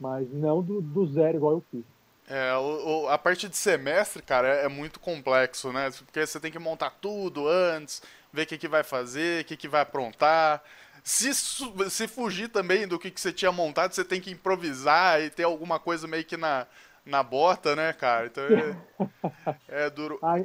Mas 0.00 0.32
não 0.32 0.62
do, 0.62 0.80
do 0.80 1.06
zero 1.06 1.36
igual 1.36 1.52
eu 1.52 1.62
fiz. 1.70 1.84
É, 2.28 2.56
o, 2.56 3.06
a 3.08 3.18
parte 3.18 3.48
de 3.48 3.56
semestre, 3.56 4.22
cara, 4.22 4.48
é, 4.48 4.64
é, 4.64 4.68
muito 4.68 4.98
complexo, 4.98 5.72
né? 5.72 5.90
Porque 6.04 6.26
você 6.26 6.40
tem 6.40 6.50
que 6.50 6.58
montar 6.58 6.90
tudo 7.00 7.46
antes, 7.46 8.02
ver 8.32 8.42
o 8.42 8.46
que, 8.46 8.58
que 8.58 8.68
vai 8.68 8.82
fazer, 8.82 9.42
o 9.42 9.44
que, 9.44 9.56
que 9.56 9.68
vai 9.68 9.82
aprontar. 9.82 10.62
Se, 11.02 11.34
se 11.34 12.08
fugir 12.08 12.48
também 12.48 12.88
do 12.88 12.98
que, 12.98 13.10
que 13.10 13.20
você 13.20 13.30
tinha 13.30 13.52
montado, 13.52 13.92
você 13.92 14.04
tem 14.04 14.22
que 14.22 14.30
improvisar 14.30 15.20
e 15.20 15.28
ter 15.28 15.42
alguma 15.42 15.78
coisa 15.78 16.08
meio 16.08 16.24
que 16.24 16.36
na, 16.36 16.66
na 17.04 17.22
bota, 17.22 17.76
né, 17.76 17.92
cara? 17.92 18.26
Então 18.26 18.44
é, 18.44 19.86
é 19.86 19.90
duro. 19.90 20.18
A, 20.24 20.36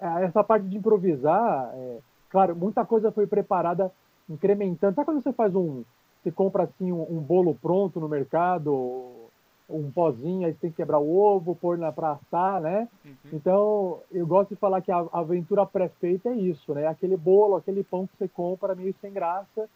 a, 0.00 0.20
essa 0.22 0.44
parte 0.44 0.68
de 0.68 0.76
improvisar, 0.76 1.72
é, 1.74 1.98
claro, 2.30 2.54
muita 2.54 2.84
coisa 2.84 3.10
foi 3.10 3.26
preparada 3.26 3.90
incrementando. 4.28 4.94
Sabe 4.94 5.06
quando 5.06 5.22
você 5.22 5.32
faz 5.32 5.54
um. 5.56 5.82
Você 6.22 6.30
compra 6.30 6.64
assim 6.64 6.92
um, 6.92 7.02
um 7.02 7.18
bolo 7.18 7.54
pronto 7.54 7.98
no 7.98 8.08
mercado, 8.08 9.25
um 9.68 9.90
pozinho, 9.90 10.46
aí 10.46 10.52
você 10.52 10.60
tem 10.60 10.70
que 10.70 10.76
quebrar 10.76 10.98
o 10.98 11.16
ovo, 11.16 11.56
pôr 11.56 11.76
na 11.76 11.90
pra 11.90 12.12
assar, 12.12 12.60
né? 12.60 12.88
Uhum. 13.04 13.12
Então, 13.32 13.98
eu 14.12 14.26
gosto 14.26 14.50
de 14.50 14.56
falar 14.56 14.80
que 14.80 14.92
a 14.92 15.06
aventura 15.12 15.66
pré-feita 15.66 16.28
é 16.28 16.34
isso, 16.36 16.72
né? 16.72 16.86
Aquele 16.86 17.16
bolo, 17.16 17.56
aquele 17.56 17.82
pão 17.82 18.06
que 18.06 18.16
você 18.16 18.28
compra 18.28 18.74
meio 18.74 18.94
sem 19.00 19.12
graça, 19.12 19.68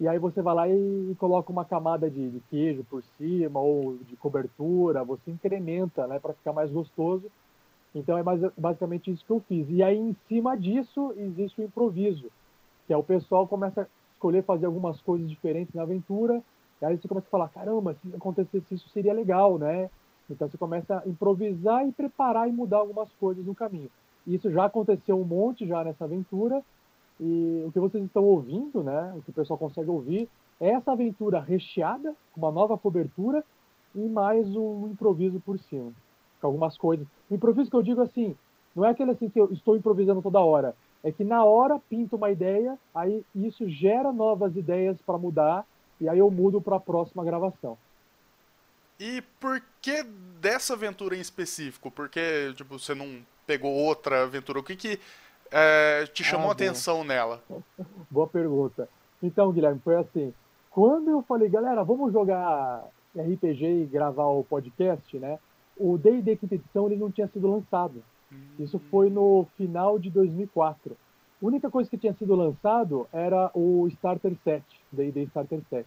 e 0.00 0.08
aí 0.08 0.18
você 0.18 0.42
vai 0.42 0.54
lá 0.54 0.68
e, 0.68 1.14
coloca 1.18 1.52
uma 1.52 1.64
camada 1.64 2.10
de, 2.10 2.30
de, 2.30 2.40
queijo 2.50 2.84
por 2.84 3.02
cima 3.16 3.60
ou 3.60 3.96
de 3.98 4.16
cobertura, 4.16 5.04
você 5.04 5.30
incrementa, 5.30 6.06
né, 6.06 6.18
para 6.18 6.34
ficar 6.34 6.52
mais 6.52 6.70
gostoso. 6.70 7.30
Então 7.94 8.18
é 8.18 8.22
mais, 8.22 8.40
basicamente 8.56 9.10
isso 9.10 9.24
que 9.24 9.30
eu 9.30 9.40
fiz. 9.48 9.68
E 9.70 9.82
aí 9.82 9.96
em 9.96 10.16
cima 10.26 10.56
disso 10.56 11.14
existe 11.16 11.60
o 11.60 11.64
improviso, 11.64 12.28
que 12.86 12.92
é 12.92 12.96
o 12.96 13.04
pessoal 13.04 13.46
começa 13.46 13.82
a 13.82 13.86
escolher 14.12 14.42
fazer 14.42 14.66
algumas 14.66 15.00
coisas 15.00 15.28
diferentes 15.28 15.72
na 15.74 15.82
aventura, 15.82 16.42
aí 16.84 16.96
você 16.96 17.08
começa 17.08 17.26
a 17.26 17.30
falar, 17.30 17.48
caramba, 17.48 17.94
se 17.94 18.14
acontecesse 18.14 18.74
isso 18.74 18.88
seria 18.90 19.12
legal, 19.12 19.58
né? 19.58 19.90
Então 20.30 20.48
você 20.48 20.56
começa 20.56 20.98
a 20.98 21.08
improvisar 21.08 21.86
e 21.86 21.92
preparar 21.92 22.48
e 22.48 22.52
mudar 22.52 22.78
algumas 22.78 23.08
coisas 23.14 23.44
no 23.44 23.54
caminho. 23.54 23.90
Isso 24.26 24.50
já 24.50 24.64
aconteceu 24.64 25.20
um 25.20 25.24
monte 25.24 25.66
já 25.66 25.84
nessa 25.84 26.04
aventura, 26.04 26.62
e 27.20 27.62
o 27.66 27.70
que 27.72 27.78
vocês 27.78 28.02
estão 28.04 28.24
ouvindo, 28.24 28.82
né, 28.82 29.14
o 29.16 29.22
que 29.22 29.30
o 29.30 29.34
pessoal 29.34 29.58
consegue 29.58 29.90
ouvir, 29.90 30.28
é 30.60 30.70
essa 30.70 30.92
aventura 30.92 31.40
recheada, 31.40 32.14
com 32.32 32.40
uma 32.40 32.50
nova 32.50 32.76
cobertura 32.78 33.44
e 33.94 34.00
mais 34.00 34.56
um 34.56 34.88
improviso 34.88 35.40
por 35.40 35.58
cima. 35.58 35.92
Com 36.40 36.46
algumas 36.48 36.76
coisas. 36.76 37.06
O 37.30 37.34
improviso 37.34 37.70
que 37.70 37.76
eu 37.76 37.82
digo 37.82 38.00
assim, 38.00 38.36
não 38.74 38.84
é 38.84 38.90
aquele 38.90 39.12
assim 39.12 39.28
que 39.28 39.40
eu 39.40 39.52
estou 39.52 39.76
improvisando 39.76 40.22
toda 40.22 40.40
hora. 40.40 40.74
É 41.02 41.12
que 41.12 41.22
na 41.22 41.44
hora 41.44 41.78
pinta 41.88 42.16
uma 42.16 42.30
ideia, 42.30 42.78
aí 42.94 43.24
isso 43.34 43.68
gera 43.68 44.10
novas 44.12 44.56
ideias 44.56 44.96
para 45.02 45.18
mudar, 45.18 45.66
e 46.00 46.08
aí 46.08 46.18
eu 46.18 46.30
mudo 46.30 46.60
para 46.60 46.76
a 46.76 46.80
próxima 46.80 47.24
gravação. 47.24 47.76
E 48.98 49.22
por 49.40 49.60
que 49.80 50.02
dessa 50.40 50.74
aventura 50.74 51.16
em 51.16 51.20
específico? 51.20 51.90
Por 51.90 52.08
que 52.08 52.52
tipo, 52.54 52.78
você 52.78 52.94
não 52.94 53.24
pegou 53.46 53.72
outra 53.72 54.22
aventura? 54.22 54.60
O 54.60 54.62
que, 54.62 54.76
que 54.76 55.00
é, 55.50 56.06
te 56.06 56.22
chamou 56.22 56.48
ah, 56.48 56.50
a 56.50 56.52
atenção 56.52 57.04
nela? 57.04 57.42
Boa 58.10 58.26
pergunta. 58.26 58.88
Então, 59.22 59.52
Guilherme, 59.52 59.80
foi 59.82 59.96
assim. 59.96 60.32
Quando 60.70 61.10
eu 61.10 61.22
falei, 61.22 61.48
galera, 61.48 61.82
vamos 61.82 62.12
jogar 62.12 62.84
RPG 63.16 63.82
e 63.82 63.86
gravar 63.86 64.26
o 64.26 64.44
podcast, 64.44 65.18
né? 65.18 65.38
O 65.76 65.98
D&D 65.98 66.36
Quinta 66.36 66.54
Edição 66.54 66.86
ele 66.86 66.96
não 66.96 67.10
tinha 67.10 67.28
sido 67.28 67.50
lançado. 67.50 68.02
Isso 68.58 68.78
foi 68.90 69.10
no 69.10 69.46
final 69.56 69.98
de 69.98 70.10
2004. 70.10 70.96
A 71.42 71.46
única 71.46 71.70
coisa 71.70 71.90
que 71.90 71.98
tinha 71.98 72.14
sido 72.14 72.34
lançado 72.34 73.06
era 73.12 73.50
o 73.54 73.86
Starter 73.88 74.34
Set, 74.42 74.64
D&D 74.92 75.24
Starter 75.24 75.60
Set. 75.68 75.86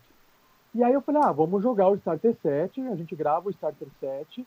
E 0.75 0.84
aí 0.84 0.94
eu 0.94 1.01
falei, 1.01 1.22
ah, 1.24 1.32
vamos 1.32 1.63
jogar 1.63 1.89
o 1.89 1.96
Starter 1.96 2.36
Set, 2.42 2.80
a 2.82 2.96
gente 2.96 3.16
grava 3.16 3.48
o 3.48 3.51
Starter 3.51 3.88
Set 4.00 4.46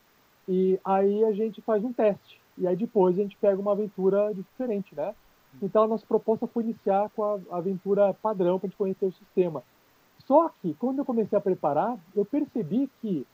e 0.49 0.79
aí 0.85 1.25
a 1.25 1.33
gente 1.33 1.61
faz 1.63 1.83
um 1.85 1.93
teste. 1.93 2.41
E 2.57 2.67
aí 2.67 2.77
depois 2.77 3.19
a 3.19 3.23
gente 3.23 3.37
pega 3.37 3.61
uma 3.61 3.73
aventura 3.73 4.33
diferente, 4.35 4.95
né? 4.95 5.15
Então 5.61 5.83
a 5.85 5.87
nossa 5.87 6.07
proposta 6.07 6.47
foi 6.47 6.63
iniciar 6.65 7.11
com 7.11 7.25
a 7.25 7.57
aventura 7.57 8.15
padrão 8.15 8.59
para 8.59 8.67
a 8.67 8.71
gente 8.71 8.79
conhecer 8.79 9.07
o 9.07 9.13
sistema. 9.13 9.63
Só 10.27 10.51
que 10.61 10.75
quando 10.75 10.99
eu 10.99 11.05
comecei 11.05 11.37
a 11.37 11.41
preparar, 11.41 11.99
eu 12.15 12.25
percebi 12.25 12.89
que 13.01 13.27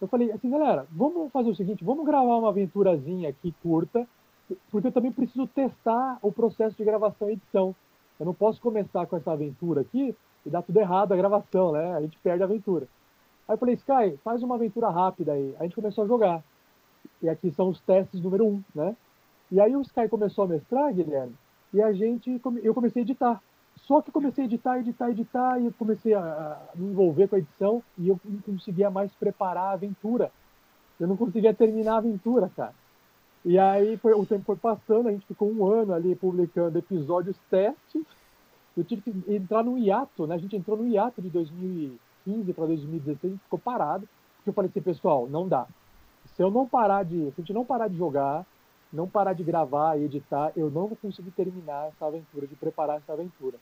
eu 0.00 0.06
falei 0.06 0.30
assim, 0.30 0.48
galera, 0.48 0.86
vamos 0.90 1.30
fazer 1.32 1.50
o 1.50 1.56
seguinte, 1.56 1.84
vamos 1.84 2.06
gravar 2.06 2.36
uma 2.36 2.50
aventurazinha 2.50 3.28
aqui 3.28 3.52
curta, 3.62 4.06
porque 4.70 4.88
eu 4.88 4.92
também 4.92 5.12
preciso 5.12 5.46
testar 5.46 6.18
o 6.22 6.32
processo 6.32 6.76
de 6.76 6.84
gravação 6.84 7.28
e 7.28 7.32
edição. 7.32 7.74
Eu 8.18 8.26
não 8.26 8.34
posso 8.34 8.60
começar 8.60 9.06
com 9.06 9.16
essa 9.16 9.32
aventura 9.32 9.82
aqui 9.82 10.14
e 10.44 10.50
dar 10.50 10.62
tudo 10.62 10.78
errado 10.78 11.12
a 11.12 11.16
gravação, 11.16 11.72
né? 11.72 11.94
A 11.94 12.00
gente 12.00 12.18
perde 12.18 12.42
a 12.42 12.46
aventura. 12.46 12.88
Aí 13.46 13.54
eu 13.54 13.58
falei, 13.58 13.74
Sky, 13.74 14.18
faz 14.22 14.42
uma 14.42 14.56
aventura 14.56 14.90
rápida 14.90 15.32
aí. 15.32 15.54
A 15.58 15.62
gente 15.64 15.74
começou 15.74 16.04
a 16.04 16.06
jogar. 16.06 16.42
E 17.22 17.28
aqui 17.28 17.50
são 17.50 17.68
os 17.68 17.80
testes 17.80 18.20
número 18.20 18.46
um, 18.46 18.62
né? 18.74 18.96
E 19.50 19.60
aí 19.60 19.74
o 19.74 19.80
Sky 19.80 20.08
começou 20.08 20.44
a 20.44 20.48
mestrar, 20.48 20.92
Guilherme, 20.92 21.34
e 21.72 21.82
a 21.82 21.92
gente, 21.92 22.40
eu 22.62 22.74
comecei 22.74 23.02
a 23.02 23.04
editar. 23.04 23.42
Só 23.76 24.02
que 24.02 24.10
comecei 24.10 24.44
a 24.44 24.46
editar, 24.46 24.78
editar, 24.78 25.10
editar, 25.10 25.58
e 25.60 25.66
eu 25.66 25.72
comecei 25.78 26.12
a, 26.14 26.60
me 26.74 26.90
envolver 26.90 27.28
com 27.28 27.36
a 27.36 27.38
edição, 27.38 27.82
e 27.96 28.08
eu 28.08 28.20
não 28.24 28.40
conseguia 28.40 28.90
mais 28.90 29.12
preparar 29.14 29.64
a 29.64 29.72
aventura. 29.72 30.30
Eu 31.00 31.06
não 31.06 31.16
conseguia 31.16 31.54
terminar 31.54 31.94
a 31.94 31.98
aventura, 31.98 32.50
cara. 32.54 32.74
E 33.44 33.58
aí 33.58 33.96
foi, 33.96 34.12
o 34.12 34.26
tempo 34.26 34.44
foi 34.44 34.56
passando, 34.56 35.08
a 35.08 35.12
gente 35.12 35.26
ficou 35.26 35.50
um 35.50 35.66
ano 35.66 35.94
ali 35.94 36.14
publicando 36.14 36.78
episódios 36.78 37.36
testes. 37.50 38.02
Eu 38.76 38.84
tive 38.84 39.02
que 39.02 39.34
entrar 39.34 39.62
no 39.62 39.78
hiato, 39.78 40.26
né? 40.26 40.34
A 40.34 40.38
gente 40.38 40.56
entrou 40.56 40.76
no 40.76 40.86
hiato 40.86 41.22
de 41.22 41.30
2015 41.30 42.52
para 42.52 42.66
2016, 42.66 43.24
a 43.24 43.28
gente 43.28 43.44
ficou 43.44 43.58
parado, 43.58 44.08
porque 44.36 44.50
eu 44.50 44.54
falei 44.54 44.70
assim, 44.70 44.80
pessoal, 44.80 45.26
não 45.28 45.48
dá 45.48 45.66
se 46.38 46.42
eu 46.42 46.50
não 46.52 46.68
parar 46.68 47.04
de, 47.04 47.16
se 47.32 47.34
a 47.36 47.40
gente 47.40 47.52
não 47.52 47.64
parar 47.64 47.88
de 47.88 47.96
jogar, 47.96 48.46
não 48.92 49.08
parar 49.08 49.32
de 49.32 49.42
gravar 49.42 49.98
e 49.98 50.04
editar, 50.04 50.52
eu 50.56 50.70
não 50.70 50.86
vou 50.86 50.96
conseguir 50.96 51.32
terminar 51.32 51.88
essa 51.88 52.06
aventura, 52.06 52.46
de 52.46 52.54
preparar 52.54 52.98
essa 52.98 53.12
aventura. 53.12 53.58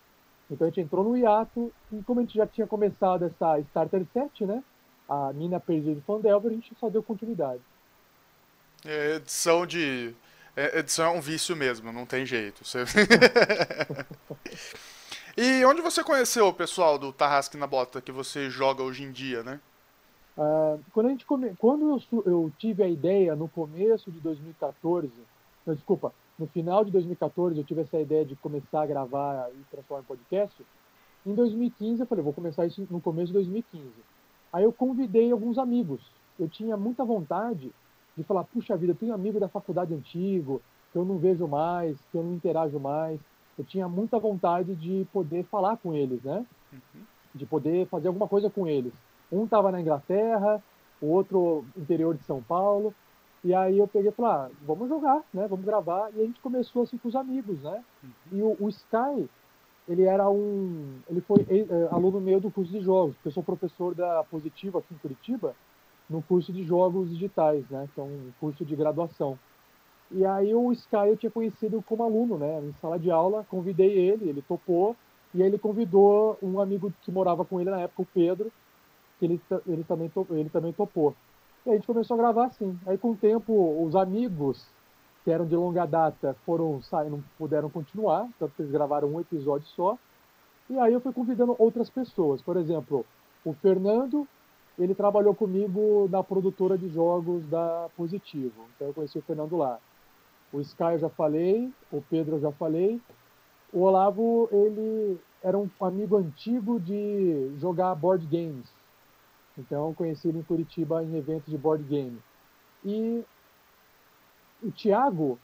Então 0.50 0.66
a 0.66 0.70
gente 0.70 0.82
entrou 0.82 1.02
no 1.02 1.16
hiato 1.16 1.72
e 1.90 2.02
como 2.02 2.20
a 2.20 2.22
gente 2.22 2.36
já 2.36 2.46
tinha 2.46 2.66
começado 2.66 3.24
essa 3.24 3.58
Starter 3.60 4.06
Set, 4.12 4.44
né? 4.44 4.62
A 5.08 5.32
Mina 5.32 5.58
Perdida 5.58 5.94
de 5.94 6.00
Fandelver, 6.02 6.50
a 6.50 6.54
gente 6.54 6.74
só 6.78 6.90
deu 6.90 7.02
continuidade. 7.02 7.62
É, 8.86 9.16
edição 9.16 9.66
de. 9.66 10.14
É, 10.56 10.78
edição 10.78 11.06
é 11.06 11.18
um 11.18 11.20
vício 11.20 11.56
mesmo, 11.56 11.92
não 11.92 12.06
tem 12.06 12.24
jeito. 12.24 12.64
Você... 12.64 12.84
e 15.36 15.64
onde 15.64 15.82
você 15.82 16.04
conheceu 16.04 16.46
o 16.46 16.52
pessoal 16.52 16.96
do 16.96 17.12
Tarrasque 17.12 17.56
na 17.56 17.66
Bota 17.66 18.00
que 18.00 18.12
você 18.12 18.48
joga 18.48 18.82
hoje 18.82 19.02
em 19.02 19.10
dia, 19.10 19.42
né? 19.42 19.60
Uh, 20.38 20.80
quando 20.92 21.06
a 21.06 21.10
gente 21.10 21.26
come... 21.26 21.54
quando 21.58 22.00
eu, 22.12 22.22
eu, 22.24 22.52
tive 22.58 22.82
a 22.82 22.88
ideia 22.88 23.34
no 23.34 23.48
começo 23.48 24.10
de 24.10 24.20
2014, 24.20 25.10
não, 25.66 25.74
desculpa, 25.74 26.12
no 26.38 26.46
final 26.46 26.84
de 26.84 26.92
2014 26.92 27.58
eu 27.58 27.64
tive 27.64 27.80
essa 27.80 27.98
ideia 27.98 28.24
de 28.24 28.36
começar 28.36 28.82
a 28.82 28.86
gravar 28.86 29.50
e 29.50 29.64
transformar 29.70 30.02
em 30.02 30.06
podcast. 30.06 30.64
Em 31.26 31.34
2015 31.34 32.00
eu 32.00 32.06
falei, 32.06 32.22
vou 32.22 32.32
começar 32.32 32.66
isso 32.66 32.86
no 32.88 33.00
começo 33.00 33.28
de 33.28 33.32
2015. 33.32 33.84
Aí 34.52 34.62
eu 34.62 34.72
convidei 34.72 35.32
alguns 35.32 35.58
amigos. 35.58 36.00
Eu 36.38 36.48
tinha 36.48 36.76
muita 36.76 37.04
vontade 37.04 37.72
de 38.16 38.24
falar, 38.24 38.44
puxa 38.44 38.76
vida, 38.76 38.92
eu 38.92 38.96
tenho 38.96 39.14
amigo 39.14 39.38
da 39.38 39.48
faculdade 39.48 39.92
antigo, 39.92 40.62
que 40.92 40.98
eu 40.98 41.04
não 41.04 41.18
vejo 41.18 41.46
mais, 41.46 41.98
que 42.10 42.16
eu 42.16 42.22
não 42.22 42.34
interajo 42.34 42.78
mais. 42.80 43.20
Eu 43.58 43.64
tinha 43.64 43.88
muita 43.88 44.18
vontade 44.18 44.74
de 44.74 45.06
poder 45.12 45.44
falar 45.44 45.76
com 45.76 45.94
eles, 45.94 46.22
né? 46.22 46.44
Uhum. 46.72 47.02
De 47.34 47.44
poder 47.46 47.86
fazer 47.88 48.08
alguma 48.08 48.26
coisa 48.26 48.48
com 48.48 48.66
eles. 48.66 48.92
Um 49.30 49.44
estava 49.44 49.70
na 49.70 49.80
Inglaterra, 49.80 50.62
o 51.00 51.06
outro 51.06 51.64
interior 51.76 52.14
de 52.16 52.24
São 52.24 52.42
Paulo. 52.42 52.94
E 53.44 53.54
aí 53.54 53.78
eu 53.78 53.86
peguei 53.86 54.10
e 54.10 54.14
falei, 54.14 54.32
ah, 54.32 54.50
vamos 54.62 54.88
jogar, 54.88 55.22
né? 55.32 55.46
Vamos 55.48 55.64
gravar. 55.64 56.10
E 56.14 56.20
a 56.20 56.24
gente 56.24 56.40
começou 56.40 56.82
assim 56.82 56.96
com 56.96 57.08
os 57.08 57.16
amigos, 57.16 57.60
né? 57.62 57.84
Uhum. 58.02 58.10
E 58.32 58.42
o, 58.42 58.56
o 58.60 58.68
Sky, 58.70 59.28
ele 59.88 60.04
era 60.04 60.28
um, 60.28 60.98
ele 61.08 61.20
foi 61.20 61.46
é, 61.48 61.88
aluno 61.94 62.20
meu 62.20 62.40
do 62.40 62.50
curso 62.50 62.72
de 62.72 62.80
jogos, 62.80 63.14
porque 63.16 63.28
eu 63.28 63.32
sou 63.32 63.42
professor 63.42 63.94
da 63.94 64.24
Positiva 64.24 64.78
aqui 64.78 64.94
em 64.94 64.98
Curitiba, 64.98 65.54
no 66.08 66.22
curso 66.22 66.52
de 66.52 66.62
jogos 66.64 67.10
digitais, 67.10 67.68
né, 67.68 67.88
que 67.94 68.00
é 68.00 68.02
um 68.02 68.30
curso 68.40 68.64
de 68.64 68.76
graduação. 68.76 69.38
E 70.10 70.24
aí 70.24 70.54
o 70.54 70.72
Sky 70.72 71.08
eu 71.08 71.16
tinha 71.16 71.30
conhecido 71.30 71.82
como 71.82 72.04
aluno, 72.04 72.38
né, 72.38 72.60
em 72.60 72.72
sala 72.80 72.98
de 72.98 73.10
aula, 73.10 73.44
convidei 73.50 73.98
ele, 73.98 74.28
ele 74.28 74.42
topou, 74.42 74.96
e 75.34 75.42
aí 75.42 75.48
ele 75.48 75.58
convidou 75.58 76.38
um 76.42 76.60
amigo 76.60 76.92
que 77.02 77.10
morava 77.10 77.44
com 77.44 77.60
ele 77.60 77.70
na 77.70 77.80
época, 77.80 78.02
o 78.02 78.06
Pedro, 78.06 78.52
que 79.18 79.24
ele, 79.24 79.40
ele, 79.66 79.84
também, 79.84 80.10
ele 80.30 80.48
também 80.48 80.72
topou. 80.72 81.14
E 81.64 81.70
a 81.70 81.74
gente 81.74 81.86
começou 81.86 82.14
a 82.14 82.18
gravar 82.18 82.46
assim. 82.46 82.78
Aí 82.86 82.96
com 82.96 83.10
o 83.10 83.16
tempo, 83.16 83.84
os 83.84 83.96
amigos 83.96 84.64
que 85.24 85.30
eram 85.30 85.44
de 85.44 85.56
longa 85.56 85.84
data 85.84 86.36
foram 86.46 86.80
sair, 86.82 87.10
não 87.10 87.22
puderam 87.36 87.68
continuar, 87.68 88.28
tanto 88.38 88.54
que 88.54 88.62
eles 88.62 88.70
gravaram 88.70 89.08
um 89.08 89.20
episódio 89.20 89.66
só. 89.68 89.98
E 90.70 90.78
aí 90.78 90.92
eu 90.92 91.00
fui 91.00 91.12
convidando 91.12 91.56
outras 91.58 91.90
pessoas. 91.90 92.40
Por 92.40 92.56
exemplo, 92.56 93.04
o 93.44 93.52
Fernando, 93.54 94.26
ele 94.78 94.94
trabalhou 94.94 95.34
comigo 95.34 96.08
na 96.10 96.22
produtora 96.22 96.76
de 96.76 96.88
jogos 96.88 97.46
da 97.48 97.88
Positivo. 97.96 98.66
Então 98.74 98.88
eu 98.88 98.94
conheci 98.94 99.18
o 99.18 99.22
Fernando 99.22 99.56
lá. 99.56 99.78
O 100.52 100.60
Sky 100.60 100.92
eu 100.92 100.98
já 100.98 101.08
falei, 101.08 101.72
o 101.90 102.02
Pedro 102.02 102.36
eu 102.36 102.40
já 102.40 102.52
falei. 102.52 103.00
O 103.72 103.80
Olavo, 103.80 104.48
ele 104.52 105.18
era 105.42 105.56
um 105.56 105.68
amigo 105.80 106.16
antigo 106.16 106.78
de 106.80 107.52
jogar 107.58 107.94
board 107.94 108.26
games. 108.26 108.72
Então, 109.58 109.94
conheci 109.94 110.28
ele 110.28 110.38
em 110.38 110.42
Curitiba 110.42 111.02
em 111.02 111.16
eventos 111.16 111.50
de 111.50 111.56
board 111.56 111.82
game. 111.84 112.18
E 112.84 113.24
o 114.62 114.70
Thiago, 114.70 115.38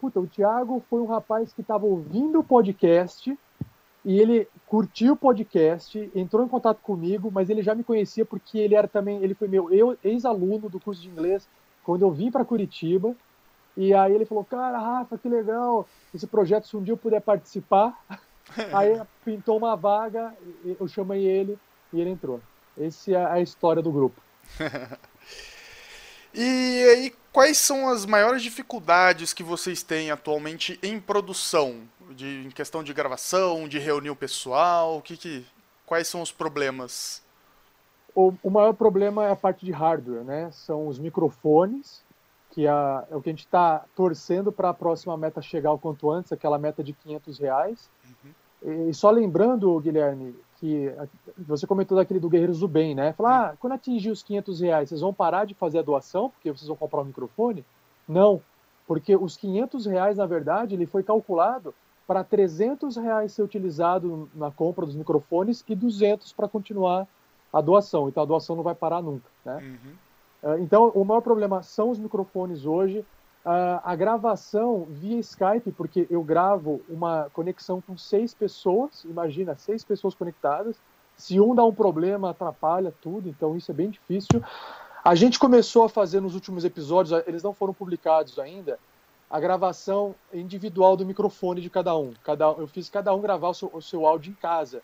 puta, 0.00 0.18
o 0.18 0.26
Thiago 0.26 0.82
foi 0.88 1.00
um 1.00 1.06
rapaz 1.06 1.52
que 1.52 1.60
estava 1.60 1.86
ouvindo 1.86 2.40
o 2.40 2.44
podcast 2.44 3.38
e 4.04 4.18
ele 4.18 4.48
curtiu 4.66 5.14
o 5.14 5.16
podcast, 5.16 6.10
entrou 6.14 6.44
em 6.44 6.48
contato 6.48 6.80
comigo, 6.80 7.30
mas 7.32 7.50
ele 7.50 7.62
já 7.62 7.74
me 7.74 7.84
conhecia 7.84 8.24
porque 8.24 8.58
ele 8.58 8.74
era 8.74 8.86
também, 8.86 9.22
ele 9.22 9.34
foi 9.34 9.48
meu 9.48 9.96
ex-aluno 10.02 10.68
do 10.68 10.80
curso 10.80 11.02
de 11.02 11.08
inglês 11.08 11.48
quando 11.82 12.02
eu 12.02 12.10
vim 12.10 12.30
para 12.30 12.44
Curitiba. 12.44 13.14
E 13.76 13.94
aí 13.94 14.14
ele 14.14 14.24
falou: 14.24 14.44
"Cara, 14.44 14.78
Rafa, 14.78 15.18
que 15.18 15.28
legal, 15.28 15.86
esse 16.14 16.26
projeto 16.26 16.66
se 16.66 16.76
um 16.76 16.82
dia 16.82 16.92
eu 16.92 16.98
puder 16.98 17.20
participar". 17.20 17.98
aí 18.72 19.00
pintou 19.24 19.56
uma 19.58 19.76
vaga, 19.76 20.34
eu 20.64 20.88
chamei 20.88 21.24
ele 21.24 21.58
e 21.92 22.00
ele 22.00 22.10
entrou. 22.10 22.40
Essa 22.78 23.12
é 23.12 23.26
a 23.26 23.40
história 23.40 23.82
do 23.82 23.90
grupo. 23.90 24.20
e 26.32 26.84
aí, 26.94 27.14
quais 27.32 27.58
são 27.58 27.88
as 27.88 28.06
maiores 28.06 28.42
dificuldades 28.42 29.32
que 29.32 29.42
vocês 29.42 29.82
têm 29.82 30.10
atualmente 30.10 30.78
em 30.82 31.00
produção? 31.00 31.82
De, 32.08 32.46
em 32.46 32.50
questão 32.50 32.82
de 32.82 32.92
gravação, 32.92 33.68
de 33.68 33.78
reunir 33.78 34.10
o 34.10 34.16
pessoal? 34.16 34.98
O 34.98 35.02
que, 35.02 35.16
que 35.16 35.46
quais 35.84 36.08
são 36.08 36.22
os 36.22 36.32
problemas? 36.32 37.22
O, 38.14 38.32
o, 38.42 38.50
maior 38.50 38.72
problema 38.74 39.26
é 39.26 39.30
a 39.30 39.36
parte 39.36 39.64
de 39.64 39.72
hardware, 39.72 40.24
né? 40.24 40.50
São 40.50 40.88
os 40.88 40.98
microfones, 40.98 42.02
que 42.50 42.66
é, 42.66 42.70
é 43.10 43.16
o 43.16 43.20
que 43.20 43.28
a 43.28 43.32
gente 43.32 43.44
está 43.44 43.84
torcendo 43.94 44.50
para 44.50 44.70
a 44.70 44.74
próxima 44.74 45.16
meta 45.16 45.40
chegar 45.40 45.72
o 45.72 45.78
quanto 45.78 46.10
antes, 46.10 46.32
aquela 46.32 46.58
meta 46.58 46.82
de 46.82 46.92
500 46.92 47.38
reais. 47.38 47.90
Uhum. 48.04 48.88
E 48.88 48.94
só 48.94 49.10
lembrando, 49.10 49.78
Guilherme, 49.80 50.34
que 50.58 50.92
você 51.36 51.66
comentou 51.66 51.96
daquele 51.96 52.18
do 52.18 52.28
Guerreiros 52.28 52.58
do 52.58 52.66
Bem, 52.66 52.94
né? 52.94 53.12
Falar, 53.12 53.50
ah, 53.50 53.56
quando 53.60 53.74
atingir 53.74 54.10
os 54.10 54.22
500 54.22 54.60
reais, 54.60 54.88
vocês 54.88 55.00
vão 55.00 55.14
parar 55.14 55.44
de 55.44 55.54
fazer 55.54 55.78
a 55.78 55.82
doação 55.82 56.30
porque 56.30 56.50
vocês 56.50 56.66
vão 56.66 56.76
comprar 56.76 57.02
um 57.02 57.04
microfone? 57.04 57.64
Não, 58.08 58.42
porque 58.86 59.14
os 59.14 59.36
500 59.36 59.86
reais, 59.86 60.16
na 60.16 60.26
verdade, 60.26 60.74
ele 60.74 60.86
foi 60.86 61.02
calculado 61.02 61.72
para 62.08 62.24
300 62.24 62.96
reais 62.96 63.32
ser 63.32 63.42
utilizado 63.42 64.28
na 64.34 64.50
compra 64.50 64.84
dos 64.84 64.96
microfones 64.96 65.62
e 65.68 65.76
200 65.76 66.32
para 66.32 66.48
continuar 66.48 67.06
a 67.52 67.60
doação. 67.60 68.08
Então 68.08 68.24
a 68.24 68.26
doação 68.26 68.56
não 68.56 68.64
vai 68.64 68.74
parar 68.74 69.00
nunca, 69.00 69.28
né? 69.44 69.58
Uhum. 69.62 69.92
É, 70.50 70.60
então 70.60 70.88
o 70.88 71.04
maior 71.04 71.20
problema 71.20 71.62
são 71.62 71.90
os 71.90 71.98
microfones 71.98 72.64
hoje 72.64 73.04
a 73.82 73.96
gravação 73.96 74.86
via 74.90 75.18
Skype, 75.20 75.72
porque 75.72 76.06
eu 76.10 76.22
gravo 76.22 76.82
uma 76.88 77.30
conexão 77.32 77.80
com 77.80 77.96
seis 77.96 78.34
pessoas, 78.34 79.04
imagina, 79.04 79.56
seis 79.56 79.82
pessoas 79.82 80.14
conectadas. 80.14 80.76
Se 81.16 81.40
um 81.40 81.54
dá 81.54 81.64
um 81.64 81.74
problema, 81.74 82.30
atrapalha 82.30 82.92
tudo, 83.00 83.28
então 83.28 83.56
isso 83.56 83.70
é 83.70 83.74
bem 83.74 83.88
difícil. 83.88 84.42
A 85.02 85.14
gente 85.14 85.38
começou 85.38 85.84
a 85.84 85.88
fazer 85.88 86.20
nos 86.20 86.34
últimos 86.34 86.64
episódios, 86.64 87.22
eles 87.26 87.42
não 87.42 87.54
foram 87.54 87.72
publicados 87.72 88.38
ainda, 88.38 88.78
a 89.30 89.38
gravação 89.38 90.14
individual 90.32 90.96
do 90.96 91.06
microfone 91.06 91.60
de 91.60 91.70
cada 91.70 91.96
um. 91.96 92.14
Cada, 92.24 92.46
eu 92.46 92.66
fiz 92.66 92.88
cada 92.88 93.14
um 93.14 93.20
gravar 93.20 93.48
o 93.48 93.54
seu, 93.54 93.70
o 93.72 93.82
seu 93.82 94.06
áudio 94.06 94.30
em 94.30 94.34
casa. 94.34 94.82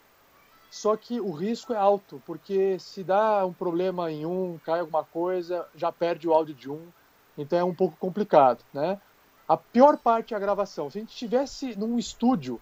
Só 0.70 0.96
que 0.96 1.20
o 1.20 1.30
risco 1.30 1.72
é 1.72 1.76
alto, 1.76 2.20
porque 2.26 2.78
se 2.78 3.04
dá 3.04 3.46
um 3.46 3.52
problema 3.52 4.10
em 4.10 4.26
um, 4.26 4.58
cai 4.64 4.80
alguma 4.80 5.04
coisa, 5.04 5.66
já 5.74 5.92
perde 5.92 6.28
o 6.28 6.32
áudio 6.32 6.54
de 6.54 6.70
um 6.70 6.88
então 7.36 7.58
é 7.58 7.64
um 7.64 7.74
pouco 7.74 7.96
complicado, 7.96 8.64
né? 8.72 9.00
A 9.46 9.56
pior 9.56 9.98
parte 9.98 10.32
é 10.32 10.36
a 10.36 10.40
gravação. 10.40 10.88
Se 10.88 10.98
a 10.98 11.00
gente 11.00 11.12
estivesse 11.12 11.78
num 11.78 11.98
estúdio, 11.98 12.60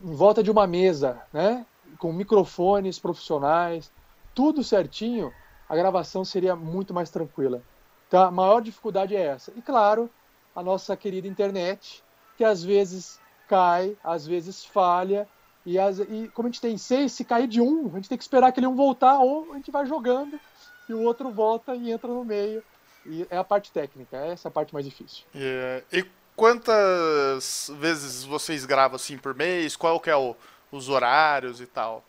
em 0.00 0.14
volta 0.14 0.42
de 0.42 0.50
uma 0.50 0.66
mesa, 0.66 1.20
né, 1.32 1.66
com 1.98 2.12
microfones 2.12 2.98
profissionais, 2.98 3.92
tudo 4.34 4.64
certinho, 4.64 5.32
a 5.68 5.76
gravação 5.76 6.24
seria 6.24 6.56
muito 6.56 6.94
mais 6.94 7.10
tranquila. 7.10 7.62
Então 8.08 8.22
a 8.22 8.30
maior 8.30 8.62
dificuldade 8.62 9.14
é 9.14 9.26
essa. 9.26 9.52
E 9.56 9.60
claro, 9.60 10.08
a 10.56 10.62
nossa 10.62 10.96
querida 10.96 11.28
internet, 11.28 12.02
que 12.36 12.42
às 12.42 12.64
vezes 12.64 13.20
cai, 13.46 13.96
às 14.02 14.26
vezes 14.26 14.64
falha, 14.64 15.28
e, 15.64 15.78
as, 15.78 15.98
e 15.98 16.30
como 16.32 16.48
a 16.48 16.50
gente 16.50 16.60
tem 16.60 16.78
seis, 16.78 17.12
se 17.12 17.24
cair 17.24 17.46
de 17.46 17.60
um, 17.60 17.90
a 17.92 17.96
gente 17.96 18.08
tem 18.08 18.16
que 18.16 18.24
esperar 18.24 18.48
aquele 18.48 18.66
um 18.66 18.74
voltar, 18.74 19.18
ou 19.18 19.52
a 19.52 19.56
gente 19.56 19.70
vai 19.70 19.84
jogando 19.84 20.40
e 20.88 20.94
o 20.94 21.02
outro 21.02 21.30
volta 21.30 21.74
e 21.74 21.90
entra 21.90 22.08
no 22.08 22.24
meio. 22.24 22.62
E 23.04 23.26
é 23.30 23.36
a 23.36 23.44
parte 23.44 23.70
técnica, 23.70 24.16
essa 24.16 24.48
é 24.48 24.50
a 24.50 24.52
parte 24.52 24.72
mais 24.72 24.86
difícil. 24.86 25.24
Yeah. 25.34 25.84
É, 25.92 25.98
e 25.98 26.06
quantas 26.34 27.70
vezes 27.78 28.24
vocês 28.24 28.64
gravam 28.64 28.96
assim 28.96 29.18
por 29.18 29.34
mês? 29.34 29.76
Qual 29.76 30.00
que 30.00 30.10
é 30.10 30.16
o, 30.16 30.34
os 30.72 30.88
horários 30.88 31.60
e 31.60 31.66
tal? 31.66 32.02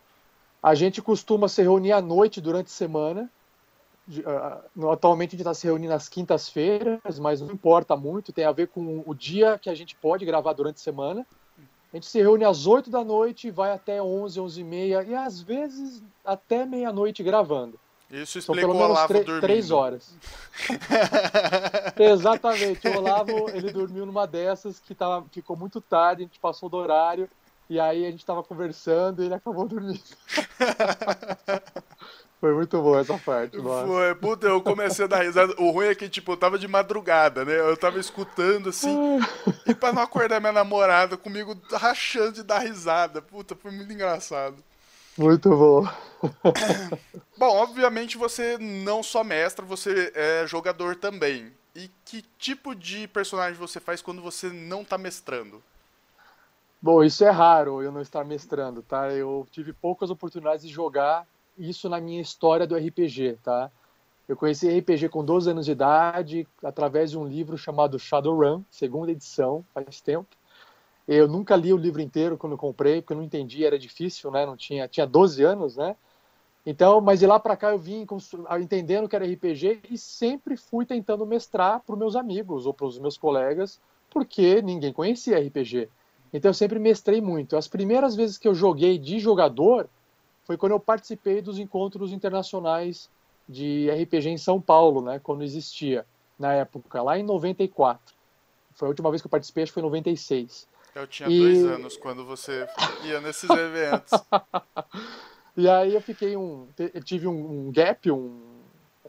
A 0.62 0.74
gente 0.74 1.02
costuma 1.02 1.48
se 1.48 1.62
reunir 1.62 1.92
à 1.92 2.02
noite 2.02 2.42
durante 2.42 2.68
a 2.68 2.70
semana. 2.70 3.30
Uh, 4.08 4.90
atualmente 4.90 5.30
a 5.30 5.32
gente 5.32 5.42
está 5.42 5.54
se 5.54 5.68
reunindo 5.68 5.94
às 5.94 6.08
quintas-feiras, 6.08 7.20
mas 7.20 7.42
não 7.42 7.52
importa 7.52 7.96
muito, 7.98 8.32
tem 8.32 8.46
a 8.46 8.52
ver 8.52 8.70
com 8.70 9.04
o 9.06 9.14
dia 9.14 9.60
que 9.60 9.70
a 9.70 9.76
gente 9.76 9.96
pode 9.96 10.26
gravar 10.26 10.54
durante 10.54 10.78
a 10.78 10.80
semana. 10.80 11.26
A 11.92 11.98
gente 11.98 12.06
se 12.06 12.20
reúne 12.20 12.46
às 12.46 12.66
8 12.68 12.90
da 12.90 13.04
noite, 13.04 13.52
vai 13.52 13.72
até 13.72 14.02
11, 14.02 14.40
11 14.40 14.62
e 14.62 14.64
meia, 14.64 15.04
e 15.04 15.16
às 15.16 15.42
vezes 15.42 16.02
até 16.24 16.66
meia-noite 16.66 17.22
gravando. 17.24 17.80
Isso 18.10 18.40
pelo 18.54 18.74
menos 18.74 18.92
Olavo 18.92 19.14
dormindo. 19.14 19.42
três 19.42 19.70
horas. 19.70 20.16
Exatamente. 22.00 22.88
O 22.88 22.98
Olavo, 23.00 23.50
ele 23.50 23.70
dormiu 23.72 24.06
numa 24.06 24.26
dessas 24.26 24.80
que 24.80 24.96
tava, 24.96 25.26
ficou 25.30 25.58
muito 25.58 25.82
tarde, 25.82 26.24
a 26.24 26.26
gente 26.26 26.40
passou 26.40 26.70
do 26.70 26.78
horário, 26.78 27.30
e 27.70 27.78
aí 27.80 28.06
a 28.06 28.12
gente 28.12 28.22
estava 28.22 28.42
conversando 28.42 29.22
e 29.22 29.26
ele 29.26 29.34
acabou 29.34 29.68
dormindo. 29.68 30.00
Foi 32.40 32.54
muito 32.54 32.80
bom 32.82 33.00
essa 33.00 33.18
parte, 33.18 33.58
mano. 33.58 33.88
Foi, 33.88 34.14
puta, 34.16 34.46
eu 34.46 34.62
comecei 34.62 35.06
a 35.06 35.08
dar 35.08 35.24
risada. 35.24 35.56
O 35.58 35.72
ruim 35.72 35.88
é 35.88 35.96
que, 35.96 36.08
tipo, 36.08 36.34
eu 36.34 36.38
tava 36.38 36.60
de 36.60 36.68
madrugada, 36.68 37.44
né? 37.44 37.60
Eu 37.60 37.76
tava 37.76 38.00
escutando 38.00 38.70
assim. 38.70 39.20
e 39.66 39.74
pra 39.74 39.92
não 39.92 40.04
acordar 40.04 40.40
minha 40.40 40.52
namorada 40.52 41.18
comigo 41.18 41.60
rachando 41.72 42.34
de 42.34 42.44
dar 42.44 42.60
risada. 42.60 43.24
Puta, 43.24 43.56
foi 43.56 43.72
muito 43.72 43.92
engraçado. 43.92 44.56
Muito 45.18 45.50
bom. 45.50 45.88
bom, 47.36 47.56
obviamente 47.58 48.18
você 48.18 48.56
não 48.60 49.02
só 49.02 49.24
mestra, 49.24 49.66
você 49.66 50.12
é 50.14 50.46
jogador 50.46 50.96
também. 50.96 51.52
E 51.76 51.90
que 52.06 52.24
tipo 52.38 52.76
de 52.76 53.08
personagem 53.08 53.56
você 53.56 53.80
faz 53.80 54.00
quando 54.00 54.22
você 54.22 54.50
não 54.50 54.84
está 54.84 54.96
mestrando? 54.96 55.64
Bom, 56.80 57.04
isso 57.04 57.24
é 57.26 57.32
raro 57.32 57.82
eu 57.82 57.92
não 57.92 58.02
estar 58.02 58.24
mestrando, 58.24 58.84
tá? 58.84 59.12
Eu 59.12 59.48
tive 59.52 59.74
poucas 59.74 60.12
oportunidades 60.12 60.68
de 60.68 60.72
jogar 60.72 61.26
isso 61.58 61.90
na 61.90 62.00
minha 62.00 62.22
história 62.22 62.68
do 62.68 62.76
RPG, 62.76 63.38
tá? 63.44 63.72
Eu 64.28 64.36
conheci 64.36 64.68
RPG 64.68 65.10
com 65.10 65.24
12 65.24 65.50
anos 65.50 65.66
de 65.66 65.72
idade 65.72 66.48
através 66.62 67.12
de 67.12 67.18
um 67.18 67.26
livro 67.26 67.58
chamado 67.58 67.98
Shadowrun, 67.98 68.62
segunda 68.70 69.12
edição, 69.12 69.64
faz 69.74 70.02
tempo. 70.02 70.28
Eu 71.08 71.28
nunca 71.28 71.56
li 71.56 71.72
o 71.72 71.78
livro 71.78 72.02
inteiro 72.02 72.38
quando 72.38 72.58
comprei, 72.58 73.02
porque 73.02 73.14
eu 73.14 73.18
não 73.18 73.24
entendi, 73.24 73.66
era 73.66 73.80
difícil, 73.80 74.30
né? 74.30 74.46
Não 74.46 74.58
tinha, 74.58 74.88
tinha 74.88 75.08
12 75.08 75.42
anos, 75.44 75.78
né? 75.78 75.96
Então, 76.66 77.00
mas 77.00 77.22
de 77.22 77.26
lá 77.26 77.40
para 77.40 77.56
cá 77.56 77.72
eu 77.72 77.80
vim 77.80 78.06
entendendo 78.60 79.08
que 79.08 79.16
era 79.16 79.26
RPG 79.26 79.84
e 79.90 79.98
sempre 79.98 80.58
fui 80.58 80.86
tentando 80.86 81.26
mestrar 81.26 81.80
para 81.80 81.94
os 81.94 82.00
meus 82.00 82.16
amigos 82.18 82.66
ou 82.66 82.74
para 82.74 82.86
os 82.86 83.00
meus 83.00 83.18
colegas, 83.18 83.80
porque 84.10 84.62
ninguém 84.62 84.92
conhecia 84.92 85.40
RPG. 85.40 85.88
Então 86.34 86.50
eu 86.50 86.54
sempre 86.54 86.78
mestrei 86.78 87.22
muito. 87.22 87.56
As 87.56 87.70
primeiras 87.70 88.14
vezes 88.18 88.38
que 88.38 88.46
eu 88.46 88.54
joguei 88.54 88.98
de 88.98 89.18
jogador 89.18 89.88
foi 90.48 90.56
quando 90.56 90.72
eu 90.72 90.80
participei 90.80 91.42
dos 91.42 91.60
encontros 91.60 92.14
internacionais 92.14 93.10
de 93.48 93.92
RPG 93.92 94.30
em 94.30 94.38
São 94.38 94.62
Paulo, 94.62 95.02
né, 95.02 95.20
quando 95.20 95.44
existia 95.44 96.06
na 96.40 96.54
época, 96.54 97.02
lá 97.02 97.20
em 97.20 97.24
94. 97.24 98.16
Foi 98.74 98.88
a 98.88 98.90
última 98.90 99.10
vez 99.10 99.22
que 99.22 99.28
eu 99.28 99.32
participei, 99.32 99.64
acho 99.64 99.72
que 99.72 99.74
foi 99.74 99.84
em 99.84 99.88
96. 99.88 100.66
Eu 100.96 101.06
tinha 101.06 101.28
e... 101.28 101.38
dois 101.38 101.66
anos 101.66 101.98
quando 101.98 102.26
você 102.26 102.66
ia 103.04 103.20
nesses 103.20 103.50
eventos. 103.50 104.12
e 105.58 105.68
aí 105.68 105.94
eu 105.94 106.02
fiquei 106.02 106.38
um. 106.38 106.68
Tive 107.04 107.28
um, 107.28 107.72
gap, 107.72 108.10
um, 108.10 108.40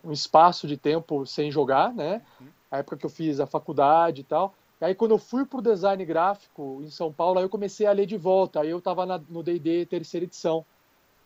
um 0.02 0.10
espaço 0.10 0.66
de 0.66 0.76
tempo 0.76 1.24
sem 1.24 1.50
jogar, 1.50 1.94
né? 1.94 2.22
Uhum. 2.40 2.46
A 2.70 2.78
época 2.78 2.96
que 2.96 3.06
eu 3.06 3.10
fiz 3.10 3.40
a 3.40 3.46
faculdade 3.46 4.22
e 4.22 4.24
tal. 4.24 4.54
E 4.80 4.86
aí 4.86 4.94
quando 4.94 5.12
eu 5.12 5.18
fui 5.18 5.44
pro 5.44 5.62
design 5.62 6.04
gráfico 6.04 6.80
em 6.82 6.90
São 6.90 7.12
Paulo, 7.12 7.38
aí 7.38 7.44
eu 7.44 7.50
comecei 7.50 7.86
a 7.86 7.92
ler 7.92 8.06
de 8.06 8.16
volta. 8.16 8.60
Aí 8.60 8.70
eu 8.70 8.80
tava 8.80 9.06
na, 9.06 9.18
no 9.28 9.42
D&D 9.42 9.86
terceira 9.86 10.24
edição, 10.24 10.64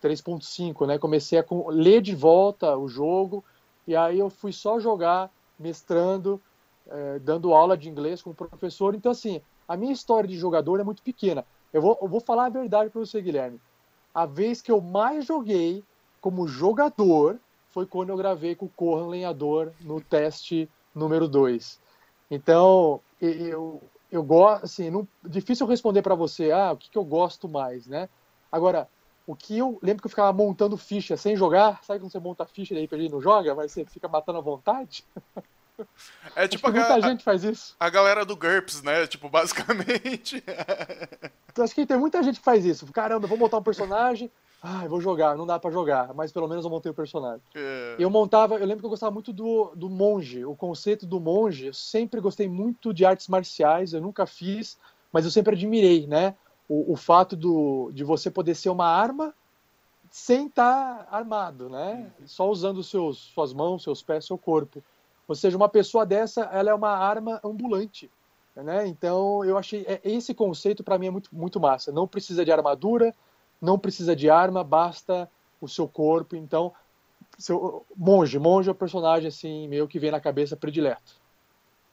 3.5, 0.03 0.87
né? 0.87 0.99
Comecei 0.99 1.39
a 1.39 1.45
ler 1.69 2.03
de 2.03 2.15
volta 2.15 2.77
o 2.77 2.89
jogo. 2.89 3.45
E 3.87 3.95
aí 3.97 4.19
eu 4.19 4.29
fui 4.29 4.53
só 4.53 4.79
jogar, 4.79 5.31
mestrando, 5.59 6.41
é, 6.89 7.19
dando 7.19 7.55
aula 7.55 7.77
de 7.77 7.89
inglês 7.89 8.23
como 8.23 8.35
professor. 8.35 8.95
Então, 8.95 9.13
assim, 9.13 9.41
a 9.67 9.77
minha 9.77 9.93
história 9.93 10.29
de 10.29 10.37
jogador 10.37 10.81
é 10.81 10.85
muito 10.85 11.03
pequena. 11.03 11.45
Eu 11.73 11.81
vou, 11.81 11.99
eu 12.03 12.09
vou 12.09 12.21
falar 12.21 12.47
a 12.47 12.51
verdade 12.51 12.91
para 12.91 13.01
você, 13.01 13.21
Guilherme. 13.23 13.61
A 14.15 14.27
vez 14.27 14.61
que 14.61 14.71
eu 14.71 14.81
mais 14.81 15.25
joguei 15.25 15.83
como 16.21 16.47
jogador 16.47 17.39
foi 17.71 17.87
quando 17.87 18.11
eu 18.11 18.17
gravei 18.17 18.55
com 18.55 18.67
o 18.67 18.73
Corran 18.77 19.09
Lenhador 19.09 19.73
no 19.81 20.01
teste 20.01 20.69
número 20.95 21.27
2. 21.27 21.81
Então, 22.31 23.01
eu, 23.21 23.83
eu 24.11 24.23
gosto, 24.23 24.65
assim, 24.65 24.91
não, 24.91 25.09
difícil 25.25 25.67
responder 25.67 26.03
para 26.03 26.15
você, 26.15 26.51
ah, 26.51 26.73
o 26.73 26.77
que, 26.77 26.91
que 26.91 26.99
eu 26.99 27.05
gosto 27.05 27.49
mais, 27.49 27.87
né? 27.87 28.09
Agora, 28.51 28.89
o 29.27 29.37
que 29.37 29.59
eu 29.59 29.79
lembro 29.83 30.03
que 30.03 30.07
eu 30.07 30.11
ficava 30.11 30.33
montando 30.33 30.77
ficha 30.77 31.17
sem 31.17 31.37
jogar, 31.37 31.83
sabe 31.85 32.01
quando 32.01 32.11
você 32.11 32.19
monta 32.19 32.47
ficha 32.47 32.75
e 32.75 32.85
RPG 32.85 33.05
e 33.05 33.09
não 33.09 33.21
joga, 33.21 33.55
mas 33.55 33.73
você 33.73 33.85
fica 33.85 34.09
matando 34.09 34.39
à 34.39 34.43
vontade? 34.43 35.05
É 36.37 36.47
tipo 36.47 36.67
a, 36.69 36.71
muita 36.71 36.95
a, 36.95 37.01
gente 37.01 37.25
faz 37.25 37.43
isso. 37.43 37.75
A 37.81 37.89
galera 37.89 38.25
do 38.25 38.37
GURPS, 38.37 38.83
né? 38.83 39.07
Tipo, 39.07 39.29
basicamente. 39.29 40.43
então, 41.51 41.65
acho 41.65 41.75
que 41.75 41.87
tem 41.87 41.97
muita 41.97 42.23
gente 42.23 42.39
que 42.39 42.45
faz 42.45 42.65
isso. 42.65 42.87
Caramba, 42.93 43.27
vou 43.27 43.39
montar 43.39 43.59
um 43.59 43.63
personagem. 43.63 44.31
Ah, 44.63 44.87
vou 44.87 45.01
jogar, 45.01 45.37
não 45.37 45.45
dá 45.45 45.59
para 45.59 45.73
jogar, 45.73 46.15
mas 46.15 46.31
pelo 46.31 46.47
menos 46.47 46.65
eu 46.65 46.71
montei 46.71 46.93
o 46.93 46.95
personagem. 46.95 47.43
É. 47.53 47.97
Eu 47.99 48.09
montava, 48.09 48.55
eu 48.55 48.67
lembro 48.67 48.79
que 48.79 48.87
eu 48.87 48.91
gostava 48.91 49.11
muito 49.11 49.33
do, 49.33 49.73
do 49.75 49.91
monge, 49.91 50.45
o 50.45 50.55
conceito 50.55 51.05
do 51.05 51.19
monge. 51.19 51.67
Eu 51.67 51.75
sempre 51.75 52.21
gostei 52.21 52.49
muito 52.49 52.95
de 52.95 53.05
artes 53.05 53.27
marciais, 53.27 53.93
eu 53.93 54.01
nunca 54.01 54.25
fiz, 54.25 54.79
mas 55.13 55.25
eu 55.25 55.33
sempre 55.33 55.57
admirei, 55.57 56.07
né? 56.07 56.37
O, 56.73 56.95
o 56.95 56.97
fato 56.97 57.37
do, 57.37 57.91
de 57.93 58.03
você 58.03 58.31
poder 58.31 58.55
ser 58.55 58.71
uma 58.71 58.87
arma 58.87 59.35
sem 60.11 60.47
estar 60.47 61.05
tá 61.05 61.17
armado, 61.17 61.69
né? 61.69 62.11
Uhum. 62.19 62.27
Só 62.27 62.49
usando 62.49 62.83
seus, 62.83 63.19
suas 63.19 63.53
mãos, 63.53 63.83
seus 63.83 64.03
pés, 64.03 64.25
seu 64.25 64.39
corpo. 64.39 64.83
Ou 65.29 65.35
seja, 65.35 65.55
uma 65.55 65.69
pessoa 65.69 66.07
dessa, 66.07 66.45
ela 66.45 66.71
é 66.71 66.75
uma 66.75 66.97
arma 66.97 67.39
ambulante. 67.45 68.11
Né? 68.57 68.87
Então, 68.87 69.45
eu 69.45 69.59
achei 69.59 69.85
é, 69.87 70.01
esse 70.03 70.33
conceito 70.33 70.83
para 70.83 70.99
mim 70.99 71.09
é 71.09 71.11
muito, 71.11 71.29
muito 71.31 71.61
massa. 71.61 71.93
Não 71.93 72.09
precisa 72.09 72.43
de 72.43 72.51
armadura, 72.51 73.15
não 73.61 73.79
precisa 73.79 74.17
de 74.17 74.31
arma, 74.31 74.65
basta 74.65 75.31
o 75.61 75.69
seu 75.69 75.87
corpo. 75.87 76.37
Então, 76.37 76.73
seu, 77.39 77.85
monge, 77.95 78.39
monge 78.39 78.71
é 78.71 78.73
o 78.73 78.75
personagem 78.75 79.29
assim 79.29 79.69
meio 79.69 79.87
que 79.87 79.99
vem 79.99 80.11
na 80.11 80.21
cabeça 80.21 80.57
predileto. 80.57 81.21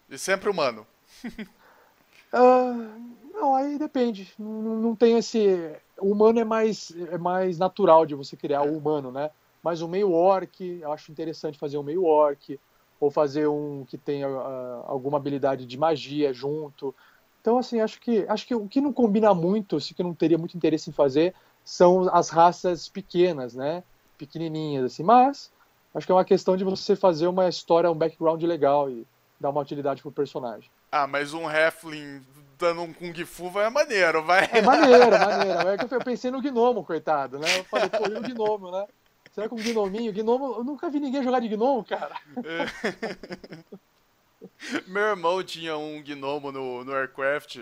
E 0.10 0.18
sempre 0.18 0.50
humano. 0.50 0.88
uh, 2.34 3.10
não, 3.40 3.56
aí 3.56 3.78
depende. 3.78 4.34
Não, 4.38 4.62
não 4.62 4.96
tem 4.96 5.18
esse. 5.18 5.76
O 6.00 6.12
humano 6.12 6.40
é 6.40 6.44
mais 6.44 6.92
é 7.12 7.18
mais 7.18 7.58
natural 7.58 8.06
de 8.06 8.16
você 8.16 8.36
criar 8.36 8.64
o 8.64 8.78
humano, 8.78 9.12
né? 9.12 9.32
Mas 9.64 9.82
o 9.82 9.88
meio 9.88 10.12
orc, 10.12 10.62
eu 10.62 10.92
acho 10.92 11.12
interessante 11.12 11.58
fazer 11.58 11.78
o 11.78 11.84
meio 11.84 12.04
orc 12.06 12.60
ou 13.00 13.10
fazer 13.10 13.48
um 13.48 13.86
que 13.86 13.98
tenha 13.98 14.28
uh, 14.30 14.84
alguma 14.86 15.18
habilidade 15.18 15.66
de 15.66 15.78
magia 15.78 16.34
junto. 16.34 16.94
Então, 17.42 17.58
assim, 17.58 17.80
acho 17.80 18.00
que 18.02 18.26
acho 18.28 18.46
que 18.46 18.56
o 18.56 18.68
que 18.68 18.82
não 18.82 18.92
combina 18.94 19.34
muito, 19.34 19.78
o 19.78 19.80
que 19.80 20.04
não 20.04 20.14
teria 20.14 20.38
muito 20.38 20.58
interesse 20.58 20.90
em 20.90 20.94
fazer, 20.94 21.34
são 21.64 22.14
as 22.14 22.30
raças 22.30 22.90
pequenas, 22.90 23.56
né? 23.56 23.84
Pequenininhas, 24.18 24.86
assim. 24.86 25.04
Mas 25.04 25.52
acho 25.94 26.06
que 26.06 26.12
é 26.12 26.16
uma 26.16 26.26
questão 26.26 26.58
de 26.58 26.64
você 26.64 26.96
fazer 26.96 27.28
uma 27.28 27.48
história, 27.48 27.92
um 27.92 27.96
background 27.96 28.44
legal 28.44 28.90
e 28.90 29.08
dar 29.40 29.50
uma 29.50 29.62
utilidade 29.62 30.02
pro 30.02 30.12
personagem. 30.12 30.70
Ah, 30.92 31.08
mas 31.08 31.34
um 31.34 31.48
Halfling 31.48 32.22
dando 32.58 32.82
um 32.82 32.94
Kung 32.94 33.14
Fu 33.26 33.50
vai 33.50 33.66
é 33.66 33.70
maneiro, 33.70 34.24
vai. 34.24 34.50
É 34.52 34.62
maneiro, 34.62 35.12
maneiro. 35.18 35.70
É 35.70 35.78
que 35.78 35.94
eu 35.94 36.00
pensei 36.00 36.30
no 36.30 36.42
Gnomo, 36.42 36.84
coitado, 36.84 37.40
né? 37.40 37.60
Eu 37.60 37.64
falei, 37.64 37.90
pô, 37.90 38.08
e 38.08 38.18
o 38.18 38.22
Gnomo, 38.22 38.72
né? 38.72 38.86
Será 39.32 39.48
que 39.48 39.54
um 39.54 39.58
gnominho? 39.58 40.12
Gnomo, 40.12 40.56
eu 40.58 40.64
nunca 40.64 40.90
vi 40.90 41.00
ninguém 41.00 41.24
jogar 41.24 41.40
de 41.40 41.48
gnomo, 41.48 41.86
cara. 41.86 42.16
É. 42.44 42.66
Meu 44.88 45.04
irmão 45.04 45.44
tinha 45.44 45.78
um 45.78 46.04
gnomo 46.04 46.52
no, 46.52 46.84
no 46.84 46.94
Aircraft. 46.94 47.60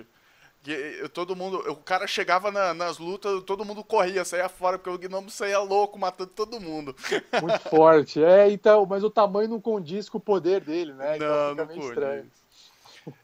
Que 0.63 1.07
todo 1.13 1.35
mundo, 1.35 1.59
o 1.69 1.75
cara 1.75 2.07
chegava 2.07 2.51
na, 2.51 2.73
nas 2.73 2.97
lutas, 2.97 3.43
todo 3.43 3.63
mundo 3.63 3.83
corria, 3.83 4.25
saía 4.25 4.49
fora, 4.49 4.77
porque 4.77 4.89
o 4.89 4.97
gnomo 4.97 5.29
saía 5.29 5.59
louco, 5.59 5.99
matando 5.99 6.31
todo 6.31 6.59
mundo. 6.59 6.95
Muito 7.41 7.59
forte, 7.69 8.23
é, 8.23 8.49
então, 8.49 8.85
mas 8.85 9.03
o 9.03 9.09
tamanho 9.09 9.47
não 9.47 9.61
condiz 9.61 10.09
com 10.09 10.17
o 10.17 10.21
poder 10.21 10.61
dele, 10.61 10.93
né? 10.93 11.15
Então 11.15 11.55
não, 11.55 11.65
não 11.65 11.75
estranho. 11.77 12.29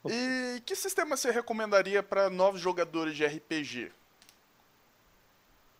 E 0.09 0.61
que 0.61 0.75
sistema 0.75 1.17
você 1.17 1.31
recomendaria 1.31 2.01
para 2.01 2.29
novos 2.29 2.61
jogadores 2.61 3.15
de 3.15 3.25
RPG? 3.25 3.91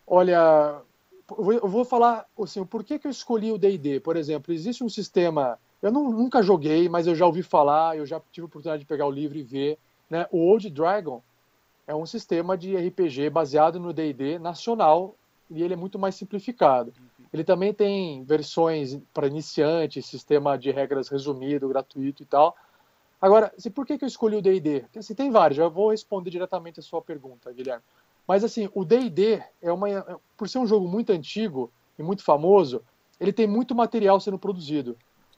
Olha, 0.06 0.82
eu 1.30 1.68
vou 1.68 1.86
falar 1.86 2.26
assim, 2.40 2.66
por 2.66 2.84
que, 2.84 3.00
que 3.00 3.08
eu 3.08 3.12
escolhi 3.12 3.52
o 3.52 3.58
D&D, 3.58 4.00
por 4.00 4.18
exemplo, 4.18 4.54
existe 4.54 4.84
um 4.84 4.90
sistema, 4.90 5.58
eu 5.82 5.92
não, 5.92 6.12
nunca 6.12 6.42
joguei, 6.42 6.90
mas 6.90 7.08
eu 7.08 7.16
já 7.16 7.26
ouvi 7.26 7.42
falar, 7.42 7.98
eu 7.98 8.06
já 8.06 8.22
tive 8.32 8.46
a 8.46 8.48
oportunidade 8.48 8.82
de 8.82 8.88
pegar 8.88 9.06
o 9.06 9.12
livro 9.12 9.38
e 9.38 9.44
ver, 9.44 9.78
né? 10.10 10.28
O 10.32 10.40
Old 10.40 10.70
Dragon 10.70 11.22
é 11.88 11.96
um 11.96 12.06
sistema 12.06 12.58
de 12.58 12.76
RPG 12.76 13.30
baseado 13.30 13.80
no 13.80 13.94
D&D 13.94 14.40
nacional 14.40 15.16
e 15.50 15.64
ele 15.64 15.74
é 15.74 15.78
muito 15.78 15.98
mais 15.98 16.16
simplificado. 16.16 16.94
Ele 17.32 17.44
também 17.44 17.74
tem 17.74 18.24
versões 18.24 19.00
para 19.14 19.28
iniciantes, 19.28 20.06
sistema 20.06 20.58
de 20.58 20.72
regras 20.72 21.10
resumido, 21.10 21.68
gratuito 21.68 22.22
e 22.22 22.26
tal. 22.26 22.56
Agora, 23.24 23.54
assim, 23.58 23.72
por 23.72 23.86
que, 23.86 23.98
que 23.98 24.04
eu 24.04 24.08
escolhi 24.08 24.36
o 24.36 24.42
D&D? 24.42 24.84
Assim, 24.98 25.16
tem 25.16 25.32
vários, 25.32 25.56
já 25.56 25.70
vou 25.70 25.92
responder 25.92 26.30
diretamente 26.30 26.82
a 26.82 26.84
sua 26.84 27.02
pergunta, 27.02 27.54
Guilherme. 27.54 27.82
Mas 28.28 28.44
assim, 28.44 28.70
o 28.74 28.84
D&D 28.84 29.42
é 29.62 29.72
uma, 29.72 30.20
por 30.36 30.50
ser 30.50 30.58
um 30.58 30.68
jogo 30.68 30.90
muito 30.90 31.14
antigo 31.14 31.72
e 31.98 32.04
muito 32.04 32.22
famoso, 32.22 32.84
ele 33.18 33.32
tem 33.32 33.48
muito 33.48 33.74
material 33.74 34.20
sendo 34.20 34.38
produzido. 34.38 34.98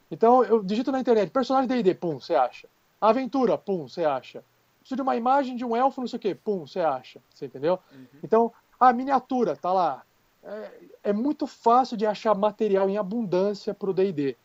Então 0.09 0.43
eu 0.43 0.63
digito 0.63 0.91
na 0.91 0.99
internet, 0.99 1.29
personagem 1.29 1.67
D&D, 1.67 1.93
pum, 1.93 2.19
você 2.19 2.33
acha. 2.33 2.67
Aventura, 2.99 3.55
pum, 3.55 3.87
você 3.87 4.03
acha. 4.03 4.43
Preciso 4.79 4.95
de 4.95 5.01
uma 5.03 5.15
imagem 5.15 5.55
de 5.55 5.63
um 5.63 5.75
elfo, 5.75 6.01
não 6.01 6.07
sei 6.07 6.17
o 6.17 6.19
quê, 6.19 6.33
pum, 6.33 6.65
você 6.65 6.79
acha. 6.79 7.21
Você 7.29 7.45
entendeu? 7.45 7.77
Uhum. 7.93 8.07
Então, 8.23 8.51
a 8.79 8.91
miniatura, 8.91 9.55
tá 9.55 9.71
lá. 9.71 10.01
É, 10.43 10.71
é, 11.03 11.13
muito 11.13 11.45
fácil 11.45 11.95
de 11.95 12.07
achar 12.07 12.33
material 12.33 12.89
em 12.89 12.97
abundância 12.97 13.75
para 13.75 13.91
o 13.91 13.93
D&D. 13.93 14.35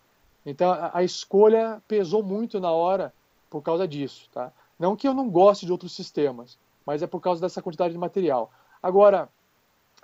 Então 0.44 0.70
a, 0.70 0.98
a 0.98 1.02
escolha 1.02 1.82
pesou 1.88 2.22
muito 2.22 2.60
na 2.60 2.70
hora 2.70 3.14
por 3.50 3.60
causa 3.62 3.86
disso, 3.86 4.30
tá? 4.32 4.52
Não 4.78 4.96
que 4.96 5.06
eu 5.06 5.12
não 5.12 5.28
goste 5.28 5.66
de 5.66 5.72
outros 5.72 5.94
sistemas, 5.94 6.56
mas 6.86 7.02
é 7.02 7.06
por 7.06 7.20
causa 7.20 7.40
dessa 7.40 7.60
quantidade 7.60 7.92
de 7.92 7.98
material. 7.98 8.50
Agora, 8.82 9.28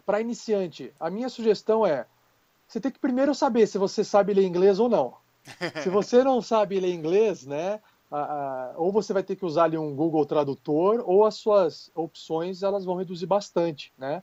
para 0.04 0.20
iniciante, 0.20 0.92
a 1.00 1.08
minha 1.08 1.28
sugestão 1.28 1.86
é: 1.86 2.06
você 2.66 2.80
tem 2.80 2.90
que 2.90 2.98
primeiro 2.98 3.34
saber 3.34 3.66
se 3.66 3.78
você 3.78 4.04
sabe 4.04 4.34
ler 4.34 4.44
inglês 4.44 4.78
ou 4.78 4.88
não. 4.88 5.14
se 5.82 5.88
você 5.88 6.24
não 6.24 6.42
sabe 6.42 6.80
ler 6.80 6.92
inglês, 6.92 7.46
né, 7.46 7.80
a, 8.10 8.18
a, 8.18 8.74
ou 8.76 8.90
você 8.90 9.12
vai 9.12 9.22
ter 9.22 9.36
que 9.36 9.44
usar 9.44 9.64
ali 9.64 9.78
um 9.78 9.94
Google 9.94 10.26
Tradutor, 10.26 11.02
ou 11.06 11.24
as 11.24 11.36
suas 11.36 11.90
opções 11.94 12.62
elas 12.62 12.84
vão 12.84 12.96
reduzir 12.96 13.26
bastante, 13.26 13.92
né? 13.96 14.22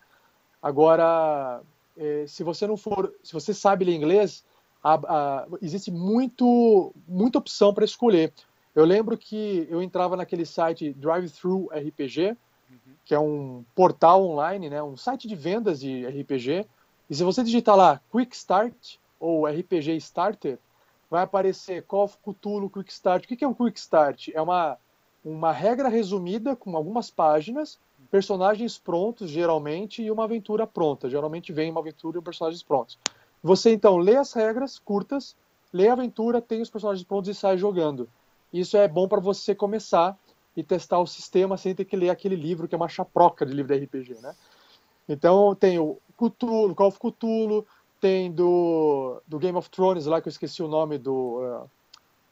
Agora, 0.61 1.61
eh, 1.97 2.25
se 2.27 2.43
você 2.43 2.67
não 2.67 2.77
for, 2.77 3.13
se 3.23 3.33
você 3.33 3.53
sabe 3.53 3.85
ler 3.85 3.95
inglês, 3.95 4.45
a, 4.83 5.45
existe 5.61 5.91
muito, 5.91 6.93
muita 7.07 7.37
opção 7.37 7.73
para 7.73 7.85
escolher. 7.85 8.33
Eu 8.75 8.85
lembro 8.85 9.17
que 9.17 9.67
eu 9.69 9.81
entrava 9.81 10.17
naquele 10.17 10.45
site 10.45 10.93
Drive 10.93 11.29
Thru 11.29 11.69
RPG, 11.71 12.35
que 13.05 13.13
é 13.13 13.19
um 13.19 13.63
portal 13.75 14.25
online, 14.25 14.69
né, 14.69 14.81
um 14.81 14.97
site 14.97 15.27
de 15.27 15.35
vendas 15.35 15.79
de 15.79 16.05
RPG. 16.07 16.65
E 17.09 17.15
se 17.15 17.23
você 17.23 17.43
digitar 17.43 17.75
lá 17.75 18.01
Quick 18.11 18.35
Start 18.35 18.95
ou 19.19 19.45
RPG 19.45 19.95
Starter, 19.97 20.57
vai 21.09 21.23
aparecer 21.23 21.83
Call 21.83 22.05
of 22.05 22.17
Cthulhu 22.17 22.69
Quick 22.69 22.91
Start. 22.91 23.25
O 23.25 23.27
que 23.27 23.43
é 23.43 23.47
um 23.47 23.53
Quick 23.53 23.77
Start? 23.77 24.29
É 24.33 24.41
uma, 24.41 24.77
uma 25.23 25.51
regra 25.51 25.87
resumida 25.87 26.55
com 26.55 26.75
algumas 26.75 27.11
páginas, 27.11 27.79
personagens 28.09 28.79
prontos, 28.79 29.29
geralmente, 29.29 30.01
e 30.01 30.09
uma 30.09 30.23
aventura 30.23 30.65
pronta. 30.65 31.09
Geralmente 31.09 31.53
vem 31.53 31.69
uma 31.69 31.81
aventura 31.81 32.17
e 32.17 32.21
personagens 32.21 32.63
prontos. 32.63 32.97
Você 33.43 33.71
então 33.71 33.97
lê 33.97 34.15
as 34.15 34.33
regras 34.33 34.79
curtas, 34.79 35.35
lê 35.71 35.89
a 35.89 35.93
aventura, 35.93 36.41
tem 36.41 36.61
os 36.61 36.69
personagens 36.69 37.05
prontos 37.05 37.29
e 37.29 37.35
sai 37.35 37.57
jogando. 37.57 38.09
Isso 38.53 38.77
é 38.77 38.87
bom 38.87 39.07
para 39.07 39.19
você 39.19 39.55
começar 39.55 40.17
e 40.55 40.63
testar 40.63 40.99
o 40.99 41.07
sistema 41.07 41.57
sem 41.57 41.73
ter 41.73 41.85
que 41.85 41.95
ler 41.95 42.09
aquele 42.09 42.35
livro 42.35 42.67
que 42.67 42.75
é 42.75 42.77
uma 42.77 42.87
chaproca 42.87 43.45
de 43.45 43.53
livro 43.53 43.75
de 43.75 43.83
RPG, 43.83 44.21
né? 44.21 44.35
Então 45.09 45.55
tem 45.55 45.79
o 45.79 45.97
Cthulhu, 46.15 46.75
Call 46.75 46.87
of 46.87 46.99
Cthulhu, 46.99 47.65
tem 47.99 48.31
do, 48.31 49.21
do 49.27 49.39
Game 49.39 49.57
of 49.57 49.69
Thrones 49.69 50.05
lá 50.05 50.21
que 50.21 50.27
eu 50.27 50.31
esqueci 50.31 50.61
o 50.61 50.67
nome 50.67 50.97
do 50.97 51.39
uh, 51.41 51.69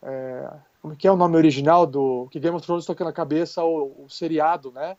é, 0.03 0.53
como 0.81 0.95
que 0.95 1.07
é 1.07 1.11
o 1.11 1.17
nome 1.17 1.35
original 1.35 1.85
do 1.85 2.27
que 2.29 2.39
Game 2.39 2.55
of 2.55 2.65
Thrones 2.65 2.85
toca 2.85 3.03
na 3.03 3.11
cabeça 3.11 3.63
o, 3.63 4.05
o 4.05 4.09
seriado, 4.09 4.71
né? 4.71 4.95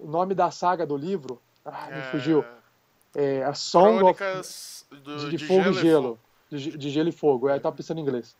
o 0.00 0.06
nome 0.08 0.34
da 0.34 0.50
saga 0.50 0.86
do 0.86 0.96
livro. 0.96 1.40
Ah, 1.64 1.88
me 1.90 2.02
fugiu. 2.10 2.44
É 3.14 3.44
a 3.44 3.54
Song 3.54 3.98
Crônicas 3.98 4.86
of, 4.90 5.02
do, 5.02 5.30
de, 5.30 5.36
de 5.36 5.46
Fogo 5.46 5.70
e 5.70 5.74
Gelo. 5.74 6.18
De, 6.48 6.78
de, 6.78 6.90
Gelo 6.90 7.08
e 7.08 7.12
Fogo. 7.12 7.48
É, 7.48 7.56
eu 7.56 7.60
tava 7.60 7.76
pensando 7.76 7.98
em 7.98 8.02
inglês. 8.02 8.34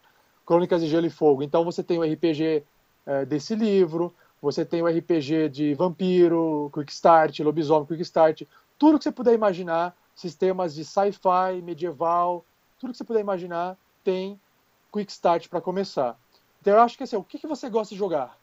Crônicas 0.50 0.82
de 0.82 0.88
Gelo 0.88 1.06
e 1.06 1.10
Fogo. 1.10 1.44
Então 1.44 1.64
você 1.64 1.80
tem 1.80 1.96
o 1.96 2.02
RPG 2.02 2.64
é, 3.06 3.24
desse 3.24 3.54
livro, 3.54 4.12
você 4.42 4.64
tem 4.64 4.82
o 4.82 4.88
RPG 4.88 5.48
de 5.48 5.74
vampiro, 5.74 6.68
Quick 6.74 6.90
Start, 6.90 7.38
lobisomem, 7.38 7.86
Quick 7.86 8.02
Start, 8.02 8.42
tudo 8.76 8.98
que 8.98 9.04
você 9.04 9.12
puder 9.12 9.32
imaginar, 9.32 9.96
sistemas 10.12 10.74
de 10.74 10.84
sci-fi, 10.84 11.62
medieval, 11.62 12.44
tudo 12.80 12.90
que 12.90 12.98
você 12.98 13.04
puder 13.04 13.20
imaginar 13.20 13.78
tem 14.02 14.40
Quick 14.92 15.12
Start 15.12 15.46
para 15.46 15.60
começar. 15.60 16.18
Então 16.60 16.74
eu 16.74 16.80
acho 16.80 16.98
que 16.98 17.04
assim, 17.04 17.14
o 17.14 17.22
que, 17.22 17.38
que 17.38 17.46
você 17.46 17.70
gosta 17.70 17.94
de 17.94 17.98
jogar? 18.00 18.36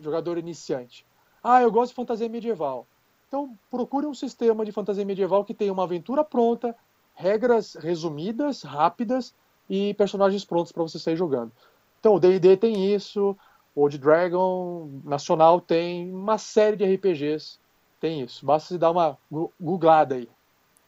Jogador 0.00 0.38
iniciante. 0.38 1.06
Ah, 1.44 1.62
eu 1.62 1.70
gosto 1.70 1.90
de 1.90 1.94
fantasia 1.94 2.28
medieval. 2.28 2.88
Então 3.28 3.56
procure 3.70 4.04
um 4.04 4.14
sistema 4.14 4.64
de 4.64 4.72
fantasia 4.72 5.04
medieval 5.04 5.44
que 5.44 5.54
tenha 5.54 5.72
uma 5.72 5.84
aventura 5.84 6.24
pronta, 6.24 6.74
regras 7.14 7.76
resumidas, 7.76 8.62
rápidas 8.62 9.32
e 9.72 9.94
personagens 9.94 10.44
prontos 10.44 10.70
para 10.70 10.82
você 10.82 10.98
sair 10.98 11.16
jogando. 11.16 11.50
Então 11.98 12.14
o 12.14 12.20
D&D 12.20 12.58
tem 12.58 12.94
isso, 12.94 13.34
o 13.74 13.80
Old 13.80 13.96
Dragon 13.96 15.00
Nacional 15.02 15.62
tem 15.62 16.12
uma 16.12 16.36
série 16.36 16.76
de 16.76 16.84
RPGs, 16.84 17.58
tem 17.98 18.20
isso. 18.20 18.44
Basta 18.44 18.68
se 18.68 18.78
dar 18.78 18.90
uma 18.90 19.16
googlada 19.58 20.16
aí. 20.16 20.28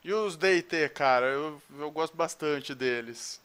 E 0.05 0.13
os 0.13 0.37
D&T, 0.37 0.91
cara, 0.91 1.25
eu, 1.29 1.63
eu 1.79 1.91
gosto 1.91 2.15
bastante 2.15 2.75
deles. 2.75 3.41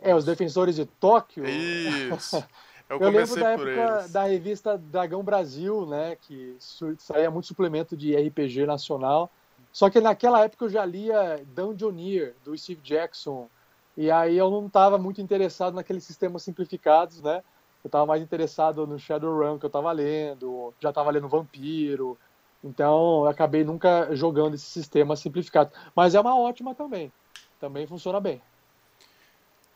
É, 0.00 0.14
os 0.14 0.24
Defensores 0.24 0.76
de 0.76 0.86
Tóquio. 0.86 1.44
Isso. 1.44 2.42
Eu, 2.88 3.00
eu 3.00 3.10
lembro 3.10 3.34
da 3.34 3.50
época 3.50 3.98
eles. 3.98 4.12
da 4.12 4.22
revista 4.26 4.78
Dragão 4.78 5.20
Brasil, 5.20 5.84
né, 5.86 6.16
que 6.22 6.56
saía 6.60 7.28
muito 7.28 7.48
suplemento 7.48 7.96
de 7.96 8.14
RPG 8.14 8.64
nacional. 8.64 9.28
Só 9.72 9.90
que 9.90 10.00
naquela 10.00 10.44
época 10.44 10.66
eu 10.66 10.68
já 10.68 10.84
lia 10.84 11.44
Dungeoneer, 11.48 12.36
do 12.44 12.56
Steve 12.56 12.80
Jackson, 12.80 13.48
e 13.96 14.10
aí 14.10 14.36
eu 14.36 14.50
não 14.50 14.66
estava 14.66 14.98
muito 14.98 15.20
interessado 15.20 15.74
naqueles 15.74 16.04
sistemas 16.04 16.42
simplificados, 16.42 17.22
né? 17.22 17.42
Eu 17.82 17.88
estava 17.88 18.04
mais 18.04 18.22
interessado 18.22 18.86
no 18.86 18.98
Shadowrun 18.98 19.58
que 19.58 19.64
eu 19.64 19.68
estava 19.68 19.90
lendo, 19.92 20.74
já 20.80 20.90
estava 20.90 21.10
lendo 21.10 21.28
Vampiro, 21.28 22.18
então 22.62 23.24
eu 23.24 23.26
acabei 23.28 23.64
nunca 23.64 24.14
jogando 24.14 24.54
esse 24.54 24.66
sistema 24.66 25.16
simplificado. 25.16 25.70
Mas 25.94 26.14
é 26.14 26.20
uma 26.20 26.38
ótima 26.38 26.74
também, 26.74 27.12
também 27.60 27.86
funciona 27.86 28.20
bem. 28.20 28.42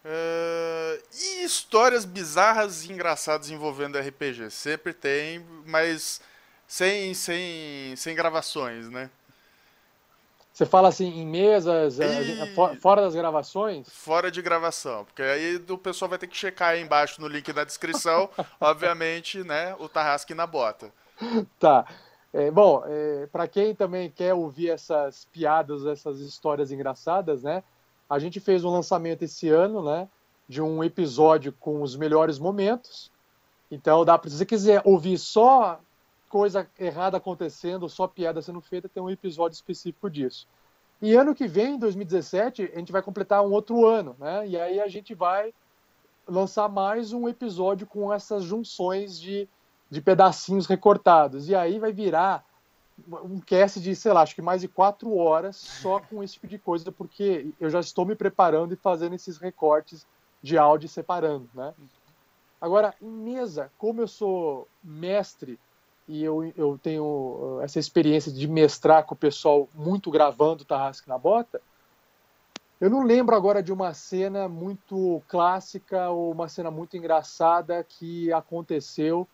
Uh, 0.04 1.00
e 1.12 1.44
histórias 1.44 2.04
bizarras 2.04 2.85
e 2.85 2.92
engraçadas 2.92 3.50
envolvendo 3.50 3.98
RPG? 3.98 4.50
Sempre 4.50 4.92
tem, 4.92 5.44
mas 5.66 6.20
sem, 6.66 7.14
sem, 7.14 7.94
sem 7.96 8.14
gravações, 8.14 8.88
né? 8.90 9.11
Você 10.53 10.67
fala 10.67 10.89
assim 10.89 11.07
em 11.07 11.27
mesas, 11.27 11.99
e... 11.99 12.81
fora 12.81 13.03
das 13.03 13.15
gravações? 13.15 13.89
Fora 13.89 14.31
de 14.31 14.43
gravação, 14.43 15.05
porque 15.05 15.23
aí 15.23 15.57
o 15.69 15.79
pessoal 15.79 16.09
vai 16.09 16.19
ter 16.19 16.27
que 16.27 16.37
checar 16.37 16.71
aí 16.71 16.83
embaixo 16.83 17.21
no 17.21 17.29
link 17.29 17.53
da 17.53 17.65
descrição, 17.65 18.29
obviamente, 18.61 19.43
né, 19.45 19.75
o 19.79 19.89
Tarrasque 19.89 20.35
na 20.35 20.47
bota. 20.47 20.93
Tá. 21.59 21.87
É, 22.33 22.51
bom, 22.51 22.83
é, 22.87 23.27
para 23.33 23.49
quem 23.49 23.75
também 23.75 24.11
quer 24.11 24.35
ouvir 24.35 24.71
essas 24.71 25.25
piadas, 25.33 25.87
essas 25.87 26.21
histórias 26.21 26.71
engraçadas, 26.71 27.43
né, 27.43 27.63
a 28.09 28.19
gente 28.19 28.41
fez 28.41 28.65
um 28.65 28.71
lançamento 28.71 29.23
esse 29.23 29.49
ano, 29.49 29.83
né, 29.83 30.09
de 30.49 30.61
um 30.61 30.83
episódio 30.83 31.53
com 31.61 31.81
os 31.81 31.97
melhores 31.97 32.39
momentos. 32.39 33.11
Então, 33.71 34.05
dá 34.05 34.19
para 34.19 34.29
se 34.29 34.37
você 34.37 34.45
quiser 34.45 34.83
ouvir 34.85 35.17
só 35.17 35.81
coisa 36.31 36.71
errada 36.79 37.16
acontecendo, 37.16 37.88
só 37.88 38.07
piada 38.07 38.40
sendo 38.40 38.61
feita, 38.61 38.88
tem 38.88 39.03
um 39.03 39.11
episódio 39.11 39.57
específico 39.57 40.09
disso. 40.09 40.47
E 41.03 41.14
ano 41.16 41.35
que 41.35 41.49
vem, 41.49 41.77
2017, 41.77 42.71
a 42.73 42.79
gente 42.79 42.93
vai 42.93 43.03
completar 43.03 43.45
um 43.45 43.51
outro 43.51 43.85
ano, 43.85 44.14
né? 44.16 44.47
E 44.47 44.57
aí 44.57 44.81
a 44.81 44.87
gente 44.87 45.12
vai 45.12 45.53
lançar 46.29 46.69
mais 46.69 47.12
um 47.12 47.29
episódio 47.29 47.85
com 47.85 48.12
essas 48.12 48.45
junções 48.45 49.19
de, 49.19 49.49
de 49.90 50.01
pedacinhos 50.01 50.66
recortados. 50.66 51.49
E 51.49 51.55
aí 51.55 51.81
vai 51.81 51.93
virar 51.93 52.47
um 53.25 53.40
cast 53.40 53.81
de, 53.81 53.97
sei 53.97 54.12
lá, 54.12 54.23
acho 54.23 54.37
que 54.37 54.43
mais 54.43 54.61
de 54.61 54.69
quatro 54.69 55.16
horas 55.16 55.57
só 55.57 55.99
com 55.99 56.23
esse 56.23 56.35
tipo 56.35 56.47
de 56.47 56.59
coisa, 56.59 56.93
porque 56.93 57.49
eu 57.59 57.69
já 57.69 57.81
estou 57.81 58.07
me 58.07 58.14
preparando 58.14 58.73
e 58.73 58.77
fazendo 58.77 59.16
esses 59.16 59.37
recortes 59.37 60.07
de 60.40 60.57
áudio 60.57 60.88
separando, 60.88 61.49
né? 61.53 61.75
Agora, 62.61 62.95
em 63.03 63.11
mesa, 63.11 63.73
como 63.77 64.01
eu 64.01 64.07
sou 64.07 64.69
mestre 64.85 65.59
e 66.11 66.25
eu, 66.25 66.53
eu 66.57 66.77
tenho 66.83 67.05
uh, 67.05 67.61
essa 67.62 67.79
experiência 67.79 68.33
de 68.33 68.49
mestrar 68.49 69.05
com 69.05 69.14
o 69.14 69.16
pessoal 69.16 69.68
muito 69.73 70.11
gravando 70.11 70.64
Tarrasque 70.64 71.09
na 71.09 71.16
Bota, 71.16 71.62
eu 72.81 72.90
não 72.90 73.05
lembro 73.05 73.37
agora 73.37 73.62
de 73.62 73.73
uma 73.73 73.94
cena 73.94 74.49
muito 74.49 75.23
clássica 75.29 76.09
ou 76.09 76.33
uma 76.33 76.49
cena 76.49 76.68
muito 76.68 76.96
engraçada 76.96 77.85
que 77.85 78.33
aconteceu, 78.33 79.29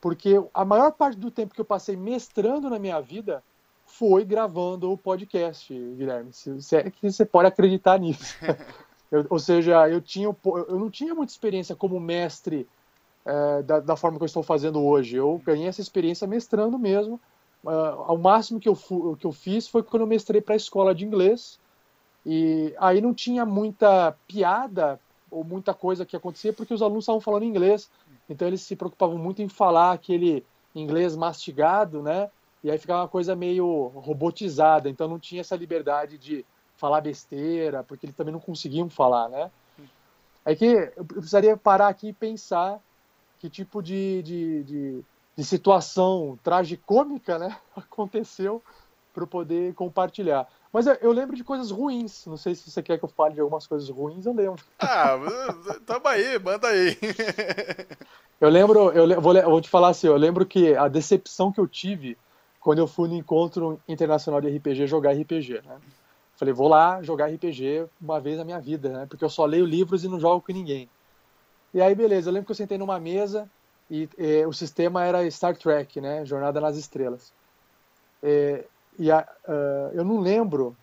porque 0.00 0.42
a 0.54 0.64
maior 0.64 0.92
parte 0.92 1.18
do 1.18 1.30
tempo 1.30 1.52
que 1.52 1.60
eu 1.60 1.66
passei 1.66 1.96
mestrando 1.96 2.70
na 2.70 2.78
minha 2.78 2.98
vida 3.00 3.42
foi 3.84 4.24
gravando 4.24 4.90
o 4.90 4.96
podcast, 4.96 5.74
Guilherme. 5.74 6.30
É 6.72 6.90
que 6.90 7.12
você 7.12 7.26
pode 7.26 7.48
acreditar 7.48 7.98
nisso. 7.98 8.34
eu, 9.12 9.26
ou 9.28 9.38
seja, 9.38 9.86
eu, 9.86 10.00
tinha, 10.00 10.34
eu 10.44 10.78
não 10.78 10.88
tinha 10.88 11.14
muita 11.14 11.32
experiência 11.32 11.76
como 11.76 12.00
mestre 12.00 12.66
é, 13.24 13.62
da, 13.62 13.80
da, 13.80 13.96
forma 13.96 14.18
que 14.18 14.24
eu 14.24 14.26
estou 14.26 14.42
fazendo 14.42 14.82
hoje. 14.82 15.16
Eu 15.16 15.40
ganhei 15.44 15.68
essa 15.68 15.80
experiência 15.80 16.26
mestrando 16.26 16.78
mesmo. 16.78 17.20
Uh, 17.64 18.02
ao 18.06 18.18
máximo 18.18 18.58
que 18.58 18.68
eu, 18.68 18.76
que 19.16 19.24
eu 19.24 19.30
fiz 19.30 19.68
foi 19.68 19.84
quando 19.84 20.02
eu 20.02 20.06
mestrei 20.06 20.40
para 20.40 20.54
a 20.54 20.56
escola 20.56 20.94
de 20.94 21.04
inglês. 21.04 21.60
E 22.26 22.74
aí 22.78 23.00
não 23.00 23.14
tinha 23.14 23.46
muita 23.46 24.16
piada 24.26 24.98
ou 25.30 25.44
muita 25.44 25.72
coisa 25.72 26.04
que 26.04 26.16
acontecia 26.16 26.52
porque 26.52 26.74
os 26.74 26.82
alunos 26.82 27.04
estavam 27.04 27.20
falando 27.20 27.44
inglês. 27.44 27.88
Então 28.28 28.48
eles 28.48 28.62
se 28.62 28.74
preocupavam 28.74 29.18
muito 29.18 29.42
em 29.42 29.48
falar 29.48 29.92
aquele 29.92 30.44
inglês 30.74 31.16
mastigado, 31.16 32.02
né? 32.02 32.30
E 32.64 32.70
aí 32.70 32.78
ficava 32.78 33.02
uma 33.02 33.08
coisa 33.08 33.34
meio 33.36 33.88
robotizada. 33.94 34.88
Então 34.88 35.08
não 35.08 35.18
tinha 35.18 35.40
essa 35.40 35.56
liberdade 35.56 36.18
de 36.18 36.44
falar 36.76 37.00
besteira, 37.00 37.84
porque 37.84 38.06
eles 38.06 38.16
também 38.16 38.32
não 38.32 38.40
conseguiam 38.40 38.90
falar, 38.90 39.28
né? 39.28 39.50
É 40.44 40.54
que 40.56 40.90
eu 40.96 41.04
precisaria 41.04 41.56
parar 41.56 41.88
aqui 41.88 42.08
e 42.08 42.12
pensar 42.12 42.80
que 43.42 43.50
tipo 43.50 43.82
de, 43.82 44.22
de, 44.22 44.62
de, 44.62 45.04
de 45.36 45.44
situação 45.44 46.38
tragicômica 46.44 47.40
né, 47.40 47.56
aconteceu 47.74 48.62
para 49.12 49.24
eu 49.24 49.26
poder 49.26 49.74
compartilhar. 49.74 50.48
Mas 50.72 50.86
eu, 50.86 51.10
lembro 51.12 51.36
de 51.36 51.42
coisas 51.42 51.70
ruins. 51.72 52.24
Não 52.24 52.36
sei 52.36 52.54
se 52.54 52.70
você 52.70 52.80
quer 52.80 52.98
que 52.98 53.04
eu 53.04 53.08
fale 53.08 53.34
de 53.34 53.40
algumas 53.40 53.66
coisas 53.66 53.90
ruins, 53.90 54.24
eu 54.24 54.32
lembro. 54.32 54.62
Ah, 54.78 55.18
tamo 55.84 56.06
aí, 56.06 56.38
manda 56.38 56.68
aí. 56.68 56.96
eu 58.40 58.48
lembro, 58.48 58.90
eu 58.92 59.20
vou, 59.20 59.34
vou 59.34 59.60
te 59.60 59.68
falar 59.68 59.88
assim, 59.88 60.06
eu 60.06 60.16
lembro 60.16 60.46
que 60.46 60.74
a 60.76 60.86
decepção 60.86 61.52
que 61.52 61.60
eu 61.60 61.66
tive 61.66 62.16
quando 62.60 62.78
eu 62.78 62.86
fui 62.86 63.08
no 63.08 63.16
encontro 63.16 63.78
internacional 63.88 64.40
de 64.40 64.56
RPG 64.56 64.86
jogar 64.86 65.12
RPG, 65.12 65.62
né? 65.66 65.78
Falei, 66.36 66.54
vou 66.54 66.68
lá 66.68 67.02
jogar 67.02 67.26
RPG 67.26 67.86
uma 68.00 68.20
vez 68.20 68.38
na 68.38 68.44
minha 68.44 68.60
vida, 68.60 68.88
né? 68.88 69.06
Porque 69.06 69.24
eu 69.24 69.28
só 69.28 69.44
leio 69.44 69.66
livros 69.66 70.04
e 70.04 70.08
não 70.08 70.20
jogo 70.20 70.40
com 70.40 70.52
ninguém. 70.52 70.88
E 71.74 71.80
aí, 71.80 71.94
beleza, 71.94 72.28
eu 72.28 72.34
lembro 72.34 72.46
que 72.46 72.52
eu 72.52 72.56
sentei 72.56 72.76
numa 72.76 73.00
mesa 73.00 73.48
e, 73.90 74.08
e 74.18 74.44
o 74.46 74.52
sistema 74.52 75.04
era 75.04 75.28
Star 75.30 75.56
Trek, 75.56 76.00
né? 76.00 76.24
Jornada 76.24 76.60
nas 76.60 76.76
Estrelas. 76.76 77.32
E, 78.22 78.64
e 78.98 79.10
a, 79.10 79.26
uh, 79.48 79.94
eu 79.94 80.04
não 80.04 80.20
lembro 80.20 80.76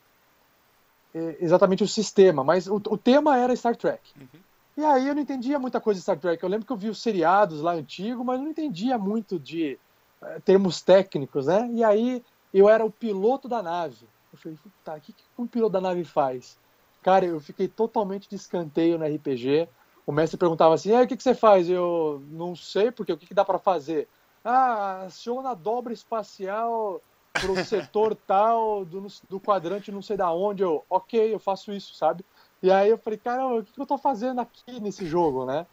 exatamente 1.39 1.83
o 1.83 1.87
sistema, 1.87 2.43
mas 2.43 2.67
o, 2.67 2.75
o 2.75 2.97
tema 2.97 3.37
era 3.37 3.55
Star 3.55 3.75
Trek. 3.75 4.13
Uhum. 4.15 4.39
E 4.77 4.85
aí 4.85 5.07
eu 5.07 5.15
não 5.15 5.21
entendia 5.21 5.59
muita 5.59 5.81
coisa 5.81 5.97
de 5.97 6.03
Star 6.03 6.19
Trek. 6.19 6.41
Eu 6.41 6.49
lembro 6.49 6.65
que 6.65 6.71
eu 6.71 6.77
vi 6.77 6.89
os 6.89 7.01
seriados 7.01 7.61
lá 7.61 7.73
antigos, 7.73 8.25
mas 8.25 8.39
não 8.39 8.47
entendia 8.47 8.97
muito 8.97 9.39
de 9.39 9.77
uh, 10.21 10.39
termos 10.41 10.81
técnicos, 10.81 11.47
né? 11.47 11.69
E 11.73 11.83
aí 11.83 12.23
eu 12.53 12.69
era 12.69 12.85
o 12.85 12.91
piloto 12.91 13.47
da 13.47 13.61
nave. 13.61 14.07
Eu 14.31 14.39
falei, 14.39 14.57
tá, 14.83 14.95
o 14.95 15.01
que, 15.01 15.13
que 15.13 15.23
um 15.37 15.47
piloto 15.47 15.73
da 15.73 15.81
nave 15.81 16.03
faz? 16.03 16.57
Cara, 17.01 17.25
eu 17.25 17.39
fiquei 17.39 17.67
totalmente 17.67 18.29
de 18.29 18.35
escanteio 18.35 18.97
no 18.97 19.05
RPG 19.05 19.67
o 20.09 20.11
mestre 20.11 20.39
perguntava 20.39 20.73
assim: 20.73 20.91
o 20.91 21.07
que, 21.07 21.15
que 21.15 21.21
você 21.21 21.35
faz? 21.35 21.69
Eu 21.69 22.23
não 22.31 22.55
sei, 22.55 22.89
porque 22.89 23.13
o 23.13 23.17
que, 23.17 23.27
que 23.27 23.33
dá 23.33 23.45
para 23.45 23.59
fazer? 23.59 24.07
Ah, 24.43 25.03
aciona 25.05 25.51
a 25.51 25.53
dobra 25.53 25.93
espacial 25.93 26.99
para 27.31 27.51
o 27.51 27.63
setor 27.63 28.15
tal 28.25 28.83
do, 28.85 29.05
do 29.29 29.39
quadrante 29.39 29.91
não 29.91 30.01
sei 30.01 30.17
da 30.17 30.31
onde. 30.31 30.63
Eu, 30.63 30.83
ok, 30.89 31.31
eu 31.31 31.37
faço 31.37 31.71
isso, 31.71 31.93
sabe? 31.93 32.25
E 32.63 32.71
aí 32.71 32.89
eu 32.89 32.97
falei, 32.97 33.19
cara, 33.19 33.45
o 33.45 33.63
que, 33.63 33.71
que 33.71 33.79
eu 33.79 33.83
estou 33.83 33.99
fazendo 33.99 34.41
aqui 34.41 34.79
nesse 34.79 35.05
jogo, 35.05 35.45
né? 35.45 35.67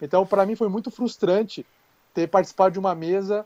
Então, 0.00 0.24
para 0.24 0.46
mim 0.46 0.54
foi 0.54 0.68
muito 0.68 0.88
frustrante 0.88 1.66
ter 2.14 2.28
participado 2.28 2.72
de 2.72 2.78
uma 2.78 2.94
mesa 2.94 3.44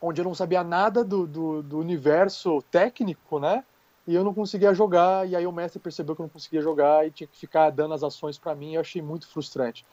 onde 0.00 0.22
eu 0.22 0.24
não 0.24 0.34
sabia 0.34 0.64
nada 0.64 1.04
do, 1.04 1.26
do, 1.26 1.62
do 1.62 1.78
universo 1.78 2.62
técnico, 2.70 3.38
né? 3.38 3.62
E 4.06 4.14
eu 4.14 4.22
não 4.22 4.32
conseguia 4.32 4.72
jogar, 4.72 5.28
e 5.28 5.34
aí 5.34 5.46
o 5.46 5.52
mestre 5.52 5.80
percebeu 5.80 6.14
que 6.14 6.20
eu 6.20 6.24
não 6.24 6.30
conseguia 6.30 6.62
jogar 6.62 7.06
e 7.06 7.10
tinha 7.10 7.26
que 7.26 7.36
ficar 7.36 7.70
dando 7.70 7.94
as 7.94 8.04
ações 8.04 8.38
para 8.38 8.54
mim, 8.54 8.72
e 8.72 8.74
eu 8.74 8.80
achei 8.80 9.02
muito 9.02 9.26
frustrante. 9.26 9.84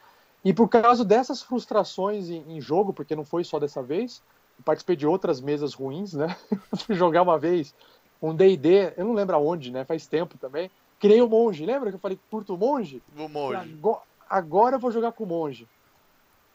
E 0.45 0.53
por 0.53 0.67
causa 0.67 1.03
dessas 1.03 1.41
frustrações 1.41 2.29
em, 2.29 2.43
em, 2.47 2.61
jogo, 2.61 2.93
porque 2.93 3.15
não 3.15 3.25
foi 3.25 3.43
só 3.43 3.59
dessa 3.59 3.81
vez, 3.81 4.21
participei 4.63 4.95
de 4.95 5.07
outras 5.07 5.41
mesas 5.41 5.73
ruins, 5.73 6.13
né? 6.13 6.35
fui 6.85 6.95
jogar 6.95 7.23
uma 7.23 7.39
vez 7.39 7.73
um 8.21 8.35
D&D, 8.35 8.93
eu 8.95 9.05
não 9.05 9.13
lembro 9.13 9.35
aonde, 9.35 9.71
né? 9.71 9.83
Faz 9.83 10.05
tempo 10.05 10.37
também. 10.37 10.69
Criei 10.99 11.21
o 11.21 11.27
monge, 11.27 11.65
lembra 11.65 11.89
que 11.89 11.95
eu 11.95 11.99
falei 11.99 12.19
curto 12.29 12.53
o 12.53 12.57
monge? 12.57 13.01
O 13.17 13.27
monge. 13.27 13.55
Agora, 13.55 14.01
agora 14.29 14.75
eu 14.75 14.79
vou 14.79 14.91
jogar 14.91 15.11
com 15.11 15.23
o 15.23 15.27
monge. 15.27 15.67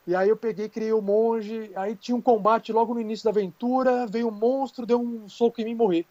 E 0.06 0.14
aí 0.14 0.28
eu 0.28 0.36
peguei, 0.36 0.68
criei 0.70 0.92
o 0.92 1.02
monge, 1.02 1.70
aí 1.76 1.94
tinha 1.94 2.16
um 2.16 2.22
combate 2.22 2.72
logo 2.72 2.94
no 2.94 3.00
início 3.00 3.24
da 3.24 3.30
aventura, 3.30 4.06
veio 4.06 4.28
um 4.28 4.30
monstro, 4.30 4.86
deu 4.86 4.98
um 4.98 5.28
soco 5.28 5.60
em 5.60 5.64
mim 5.64 5.72
e 5.72 5.74
morri. 5.74 6.06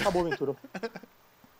Acabou 0.00 0.22
a 0.22 0.26
aventura. 0.26 0.56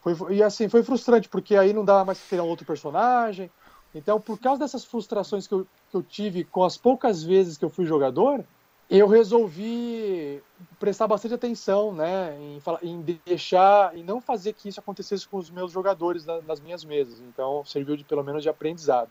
foi, 0.01 0.35
e 0.35 0.42
assim, 0.42 0.68
foi 0.68 0.83
frustrante, 0.83 1.29
porque 1.29 1.57
aí 1.57 1.72
não 1.72 1.85
dava 1.85 2.05
mais 2.05 2.18
pra 2.18 2.29
criar 2.29 2.42
um 2.44 2.48
outro 2.48 2.66
personagem. 2.66 3.51
Então, 3.94 4.20
por 4.20 4.38
causa 4.38 4.61
dessas 4.61 4.85
frustrações 4.85 5.46
que 5.46 5.55
eu, 5.55 5.66
que 5.90 5.96
eu 5.96 6.03
tive 6.03 6.44
com 6.44 6.62
as 6.62 6.77
poucas 6.77 7.22
vezes 7.22 7.57
que 7.57 7.64
eu 7.64 7.70
fui 7.70 7.87
jogador, 7.87 8.44
eu 8.90 9.07
resolvi 9.07 10.42
prestar 10.79 11.07
bastante 11.07 11.35
atenção, 11.35 11.92
né, 11.92 12.37
em, 12.40 12.61
em 12.83 13.18
deixar 13.24 13.96
e 13.96 14.03
não 14.03 14.20
fazer 14.20 14.55
que 14.55 14.68
isso 14.68 14.81
acontecesse 14.81 15.29
com 15.29 15.37
os 15.37 15.51
meus 15.51 15.72
jogadores 15.72 16.24
na, 16.24 16.40
nas 16.42 16.61
minhas 16.61 16.85
mesas. 16.85 17.20
Então, 17.20 17.64
serviu 17.64 17.96
de 17.96 18.05
pelo 18.05 18.24
menos 18.24 18.42
de 18.42 18.48
aprendizado. 18.48 19.11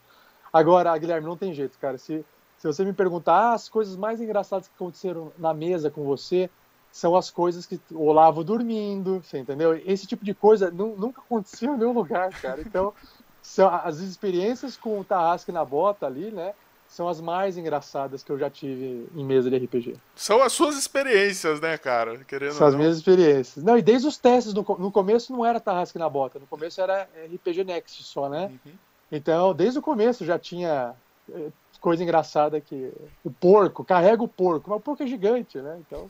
Agora, 0.51 0.97
Guilherme, 0.97 1.27
não 1.27 1.37
tem 1.37 1.53
jeito, 1.53 1.77
cara. 1.77 1.97
Se, 1.97 2.25
se 2.57 2.67
você 2.67 2.83
me 2.83 2.93
perguntar 2.93 3.35
ah, 3.35 3.53
as 3.53 3.69
coisas 3.69 3.95
mais 3.95 4.19
engraçadas 4.19 4.67
que 4.67 4.73
aconteceram 4.75 5.31
na 5.37 5.53
mesa 5.53 5.91
com 5.91 6.03
você, 6.03 6.49
são 6.91 7.15
as 7.15 7.29
coisas 7.29 7.65
que 7.65 7.79
o 7.91 8.05
Olavo 8.05 8.43
dormindo, 8.43 9.21
você 9.23 9.37
entendeu? 9.39 9.79
Esse 9.85 10.07
tipo 10.07 10.25
de 10.25 10.33
coisa 10.33 10.71
nunca 10.71 11.21
aconteceu 11.21 11.73
em 11.73 11.77
nenhum 11.77 11.93
lugar, 11.93 12.29
cara. 12.41 12.61
Então, 12.61 12.93
são 13.41 13.69
as 13.73 13.99
experiências 13.99 14.75
com 14.75 14.99
o 14.99 15.03
Tarrasque 15.03 15.51
na 15.51 15.63
bota 15.63 16.05
ali, 16.05 16.31
né? 16.31 16.53
são 16.87 17.07
as 17.07 17.19
mais 17.19 17.57
engraçadas 17.57 18.23
que 18.23 18.31
eu 18.31 18.39
já 18.39 18.49
tive 18.49 19.07
em 19.15 19.23
mesa 19.23 19.49
de 19.49 19.57
RPG. 19.57 19.95
São 20.15 20.41
as 20.41 20.53
suas 20.53 20.77
experiências, 20.77 21.59
né, 21.59 21.77
cara? 21.77 22.23
Querendo 22.25 22.53
são 22.53 22.67
as 22.67 22.75
minhas 22.75 22.97
experiências. 22.97 23.63
Não, 23.63 23.77
e 23.77 23.81
desde 23.81 24.07
os 24.07 24.17
testes, 24.17 24.53
no, 24.53 24.63
no 24.79 24.91
começo 24.91 25.33
não 25.33 25.45
era 25.45 25.59
Tarrasque 25.59 25.99
na 25.99 26.09
Bota, 26.09 26.39
no 26.39 26.47
começo 26.47 26.79
era 26.81 27.07
RPG 27.25 27.63
Next 27.65 28.03
só, 28.03 28.29
né? 28.29 28.51
Uhum. 28.65 28.73
Então, 29.11 29.53
desde 29.53 29.79
o 29.79 29.81
começo 29.81 30.25
já 30.25 30.39
tinha 30.39 30.93
eh, 31.31 31.49
coisa 31.79 32.03
engraçada 32.03 32.59
que 32.59 32.91
o 33.23 33.31
porco, 33.31 33.83
carrega 33.83 34.23
o 34.23 34.27
porco, 34.27 34.69
mas 34.69 34.79
o 34.79 34.81
porco 34.81 35.03
é 35.03 35.07
gigante, 35.07 35.59
né? 35.59 35.77
Então, 35.85 36.09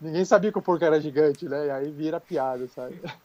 ninguém 0.00 0.24
sabia 0.24 0.52
que 0.52 0.58
o 0.58 0.62
porco 0.62 0.84
era 0.84 1.00
gigante, 1.00 1.48
né? 1.48 1.66
E 1.66 1.70
aí 1.70 1.90
vira 1.90 2.20
piada, 2.20 2.66
sabe? 2.68 3.00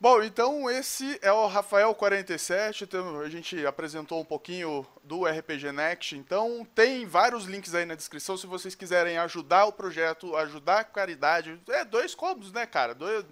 Bom, 0.00 0.22
então 0.22 0.70
esse 0.70 1.18
é 1.20 1.30
o 1.30 1.46
Rafael47. 1.46 2.82
Então 2.82 3.20
a 3.20 3.28
gente 3.28 3.66
apresentou 3.66 4.18
um 4.18 4.24
pouquinho 4.24 4.86
do 5.04 5.26
RPG 5.26 5.72
Next. 5.72 6.16
Então 6.16 6.66
tem 6.74 7.04
vários 7.04 7.44
links 7.44 7.74
aí 7.74 7.84
na 7.84 7.94
descrição 7.94 8.34
se 8.34 8.46
vocês 8.46 8.74
quiserem 8.74 9.18
ajudar 9.18 9.66
o 9.66 9.72
projeto, 9.72 10.34
ajudar 10.36 10.80
a 10.80 10.84
caridade. 10.84 11.60
É 11.68 11.84
dois 11.84 12.14
combos, 12.14 12.50
né, 12.50 12.64
cara? 12.64 12.94
Dois, 12.94 13.26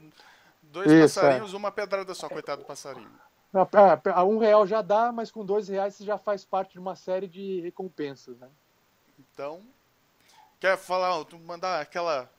dois 0.63 0.93
Isso, 0.93 1.19
passarinhos, 1.19 1.55
é. 1.55 1.57
uma 1.57 1.73
pedrada 1.73 2.13
só, 2.13 2.29
coitado 2.29 2.61
do 2.61 2.67
passarinho. 2.67 3.11
É, 3.55 4.11
é, 4.11 4.23
um 4.23 4.37
real 4.37 4.67
já 4.67 4.83
dá, 4.83 5.11
mas 5.11 5.31
com 5.31 5.43
dois 5.47 5.69
reais 5.69 5.95
você 5.95 6.05
já 6.05 6.19
faz 6.19 6.45
parte 6.45 6.73
de 6.73 6.79
uma 6.79 6.95
série 6.95 7.27
de 7.27 7.61
recompensas, 7.63 8.37
né? 8.39 8.49
Então, 9.19 9.63
quer 10.61 10.77
falar, 10.77 11.25
mandar 11.47 11.81
aquela 11.81 12.31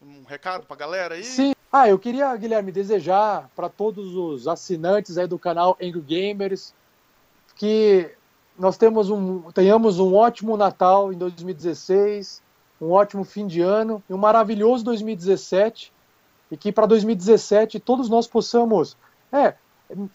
um 0.00 0.24
recado 0.24 0.66
pra 0.66 0.76
galera 0.76 1.14
aí? 1.14 1.24
Sim, 1.24 1.54
ah, 1.72 1.88
eu 1.88 1.98
queria, 1.98 2.34
Guilherme, 2.36 2.70
desejar 2.70 3.50
para 3.54 3.68
todos 3.68 4.14
os 4.14 4.46
assinantes 4.46 5.18
aí 5.18 5.26
do 5.26 5.38
canal 5.38 5.76
Angry 5.82 6.00
Gamers 6.00 6.74
que 7.56 8.10
nós 8.58 8.76
temos 8.76 9.10
um, 9.10 9.50
tenhamos 9.52 9.98
um 9.98 10.14
ótimo 10.14 10.56
Natal 10.56 11.12
em 11.12 11.18
2016, 11.18 12.42
um 12.80 12.90
ótimo 12.90 13.24
fim 13.24 13.46
de 13.46 13.60
ano 13.60 14.02
e 14.08 14.14
um 14.14 14.18
maravilhoso 14.18 14.84
2017 14.84 15.92
e 16.50 16.56
que 16.56 16.70
para 16.70 16.86
2017 16.86 17.80
todos 17.80 18.08
nós 18.08 18.26
possamos 18.26 18.96
é, 19.32 19.54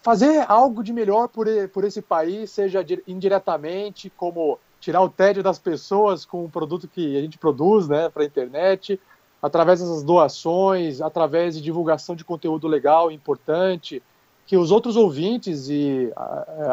fazer 0.00 0.44
algo 0.48 0.82
de 0.82 0.92
melhor 0.92 1.28
por, 1.28 1.46
por 1.72 1.84
esse 1.84 2.00
país, 2.00 2.50
seja 2.50 2.84
indiretamente, 3.06 4.10
como 4.16 4.58
tirar 4.82 5.00
o 5.00 5.08
tédio 5.08 5.44
das 5.44 5.60
pessoas 5.60 6.24
com 6.24 6.44
o 6.44 6.50
produto 6.50 6.88
que 6.88 7.16
a 7.16 7.20
gente 7.20 7.38
produz 7.38 7.86
né, 7.86 8.08
para 8.08 8.24
a 8.24 8.26
internet, 8.26 9.00
através 9.40 9.78
dessas 9.78 10.02
doações, 10.02 11.00
através 11.00 11.54
de 11.54 11.62
divulgação 11.62 12.16
de 12.16 12.24
conteúdo 12.24 12.66
legal 12.66 13.08
e 13.08 13.14
importante, 13.14 14.02
que 14.44 14.56
os 14.56 14.72
outros 14.72 14.96
ouvintes 14.96 15.68
e 15.68 16.12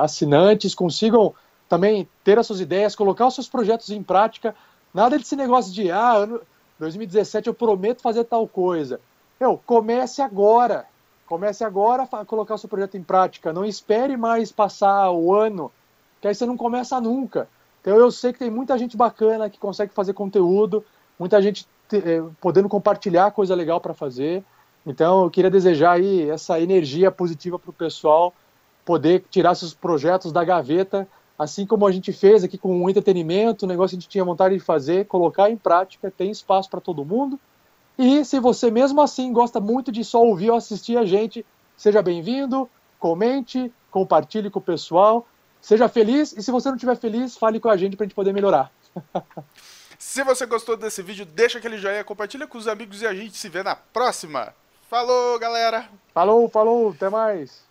assinantes 0.02 0.74
consigam 0.74 1.36
também 1.70 2.10
ter 2.24 2.40
as 2.40 2.48
suas 2.48 2.60
ideias, 2.60 2.96
colocar 2.96 3.28
os 3.28 3.36
seus 3.36 3.48
projetos 3.48 3.92
em 3.92 4.02
prática. 4.02 4.56
Nada 4.92 5.16
desse 5.16 5.36
negócio 5.36 5.72
de, 5.72 5.92
ah, 5.92 6.14
ano 6.14 6.42
2017 6.80 7.48
eu 7.48 7.54
prometo 7.54 8.02
fazer 8.02 8.24
tal 8.24 8.48
coisa. 8.48 9.00
Eu, 9.40 9.62
comece 9.64 10.20
agora. 10.20 10.88
Comece 11.28 11.64
agora 11.64 12.10
a 12.12 12.26
colocar 12.26 12.56
o 12.56 12.58
seu 12.58 12.68
projeto 12.68 12.98
em 12.98 13.04
prática. 13.04 13.54
Não 13.54 13.64
espere 13.64 14.18
mais 14.18 14.52
passar 14.52 15.12
o 15.12 15.32
ano, 15.32 15.72
que 16.20 16.28
aí 16.28 16.34
você 16.34 16.48
não 16.48 16.58
começa 16.58 17.00
nunca. 17.00 17.48
Então 17.90 17.98
eu 17.98 18.12
sei 18.12 18.32
que 18.32 18.38
tem 18.38 18.52
muita 18.52 18.78
gente 18.78 18.96
bacana 18.96 19.50
que 19.50 19.58
consegue 19.58 19.92
fazer 19.92 20.14
conteúdo, 20.14 20.86
muita 21.18 21.42
gente 21.42 21.66
é, 21.92 22.22
podendo 22.40 22.70
compartilhar 22.70 23.32
coisa 23.32 23.56
legal 23.56 23.82
para 23.82 23.96
fazer. 23.96 24.44
Então, 24.86 25.24
eu 25.24 25.30
queria 25.32 25.50
desejar 25.50 25.94
aí 25.94 26.30
essa 26.30 26.62
energia 26.62 27.10
positiva 27.10 27.58
para 27.58 27.72
o 27.72 27.74
pessoal 27.74 28.32
poder 28.86 29.26
tirar 29.32 29.56
seus 29.56 29.74
projetos 29.74 30.32
da 30.32 30.44
gaveta, 30.44 31.08
assim 31.36 31.66
como 31.66 31.88
a 31.88 31.92
gente 31.92 32.14
fez 32.14 32.44
aqui 32.44 32.60
com 32.60 32.84
o 32.84 32.88
entretenimento, 32.92 33.66
o 33.66 33.68
negócio 33.68 33.98
que 33.98 33.98
a 33.98 34.02
gente 34.02 34.10
tinha 34.10 34.24
vontade 34.24 34.54
de 34.54 34.62
fazer, 34.62 35.08
colocar 35.08 35.50
em 35.50 35.58
prática, 35.58 36.14
tem 36.16 36.30
espaço 36.30 36.70
para 36.70 36.80
todo 36.80 37.04
mundo. 37.04 37.40
E 37.98 38.24
se 38.24 38.40
você 38.40 38.70
mesmo 38.70 39.02
assim 39.02 39.34
gosta 39.34 39.60
muito 39.60 39.92
de 39.92 40.04
só 40.04 40.24
ouvir 40.24 40.52
ou 40.52 40.58
assistir 40.58 40.96
a 40.96 41.06
gente, 41.06 41.44
seja 41.76 42.04
bem-vindo, 42.04 42.70
comente, 43.00 43.74
compartilhe 43.90 44.52
com 44.52 44.60
o 44.60 44.62
pessoal, 44.62 45.26
seja 45.62 45.90
feliz 45.90 46.34
e 46.34 46.42
se 46.44 46.52
você 46.52 46.70
não 46.70 46.76
estiver 46.76 46.98
feliz, 46.98 47.38
fale 47.38 47.60
com 47.60 47.70
a 47.70 47.78
gente 47.78 47.96
para 47.96 48.06
a 48.06 48.08
gente 48.08 48.16
poder 48.16 48.34
melhorar. 48.34 48.72
Se 50.00 50.24
você 50.24 50.46
gostou 50.46 50.78
desse 50.78 51.04
vídeo, 51.04 51.26
deixa 51.26 51.58
aquele 51.58 51.78
joinha, 51.78 52.06
compartilha 52.06 52.48
com 52.48 52.58
os 52.58 52.70
amigos 52.70 53.02
e 53.02 53.06
a 53.06 53.14
gente 53.14 53.38
se 53.38 53.50
vê 53.50 53.62
na 53.62 53.76
próxima. 53.76 54.56
Falou, 54.90 55.38
galera! 55.38 55.90
Falou, 56.14 56.48
falou, 56.50 56.92
até 56.92 57.10
mais! 57.10 57.69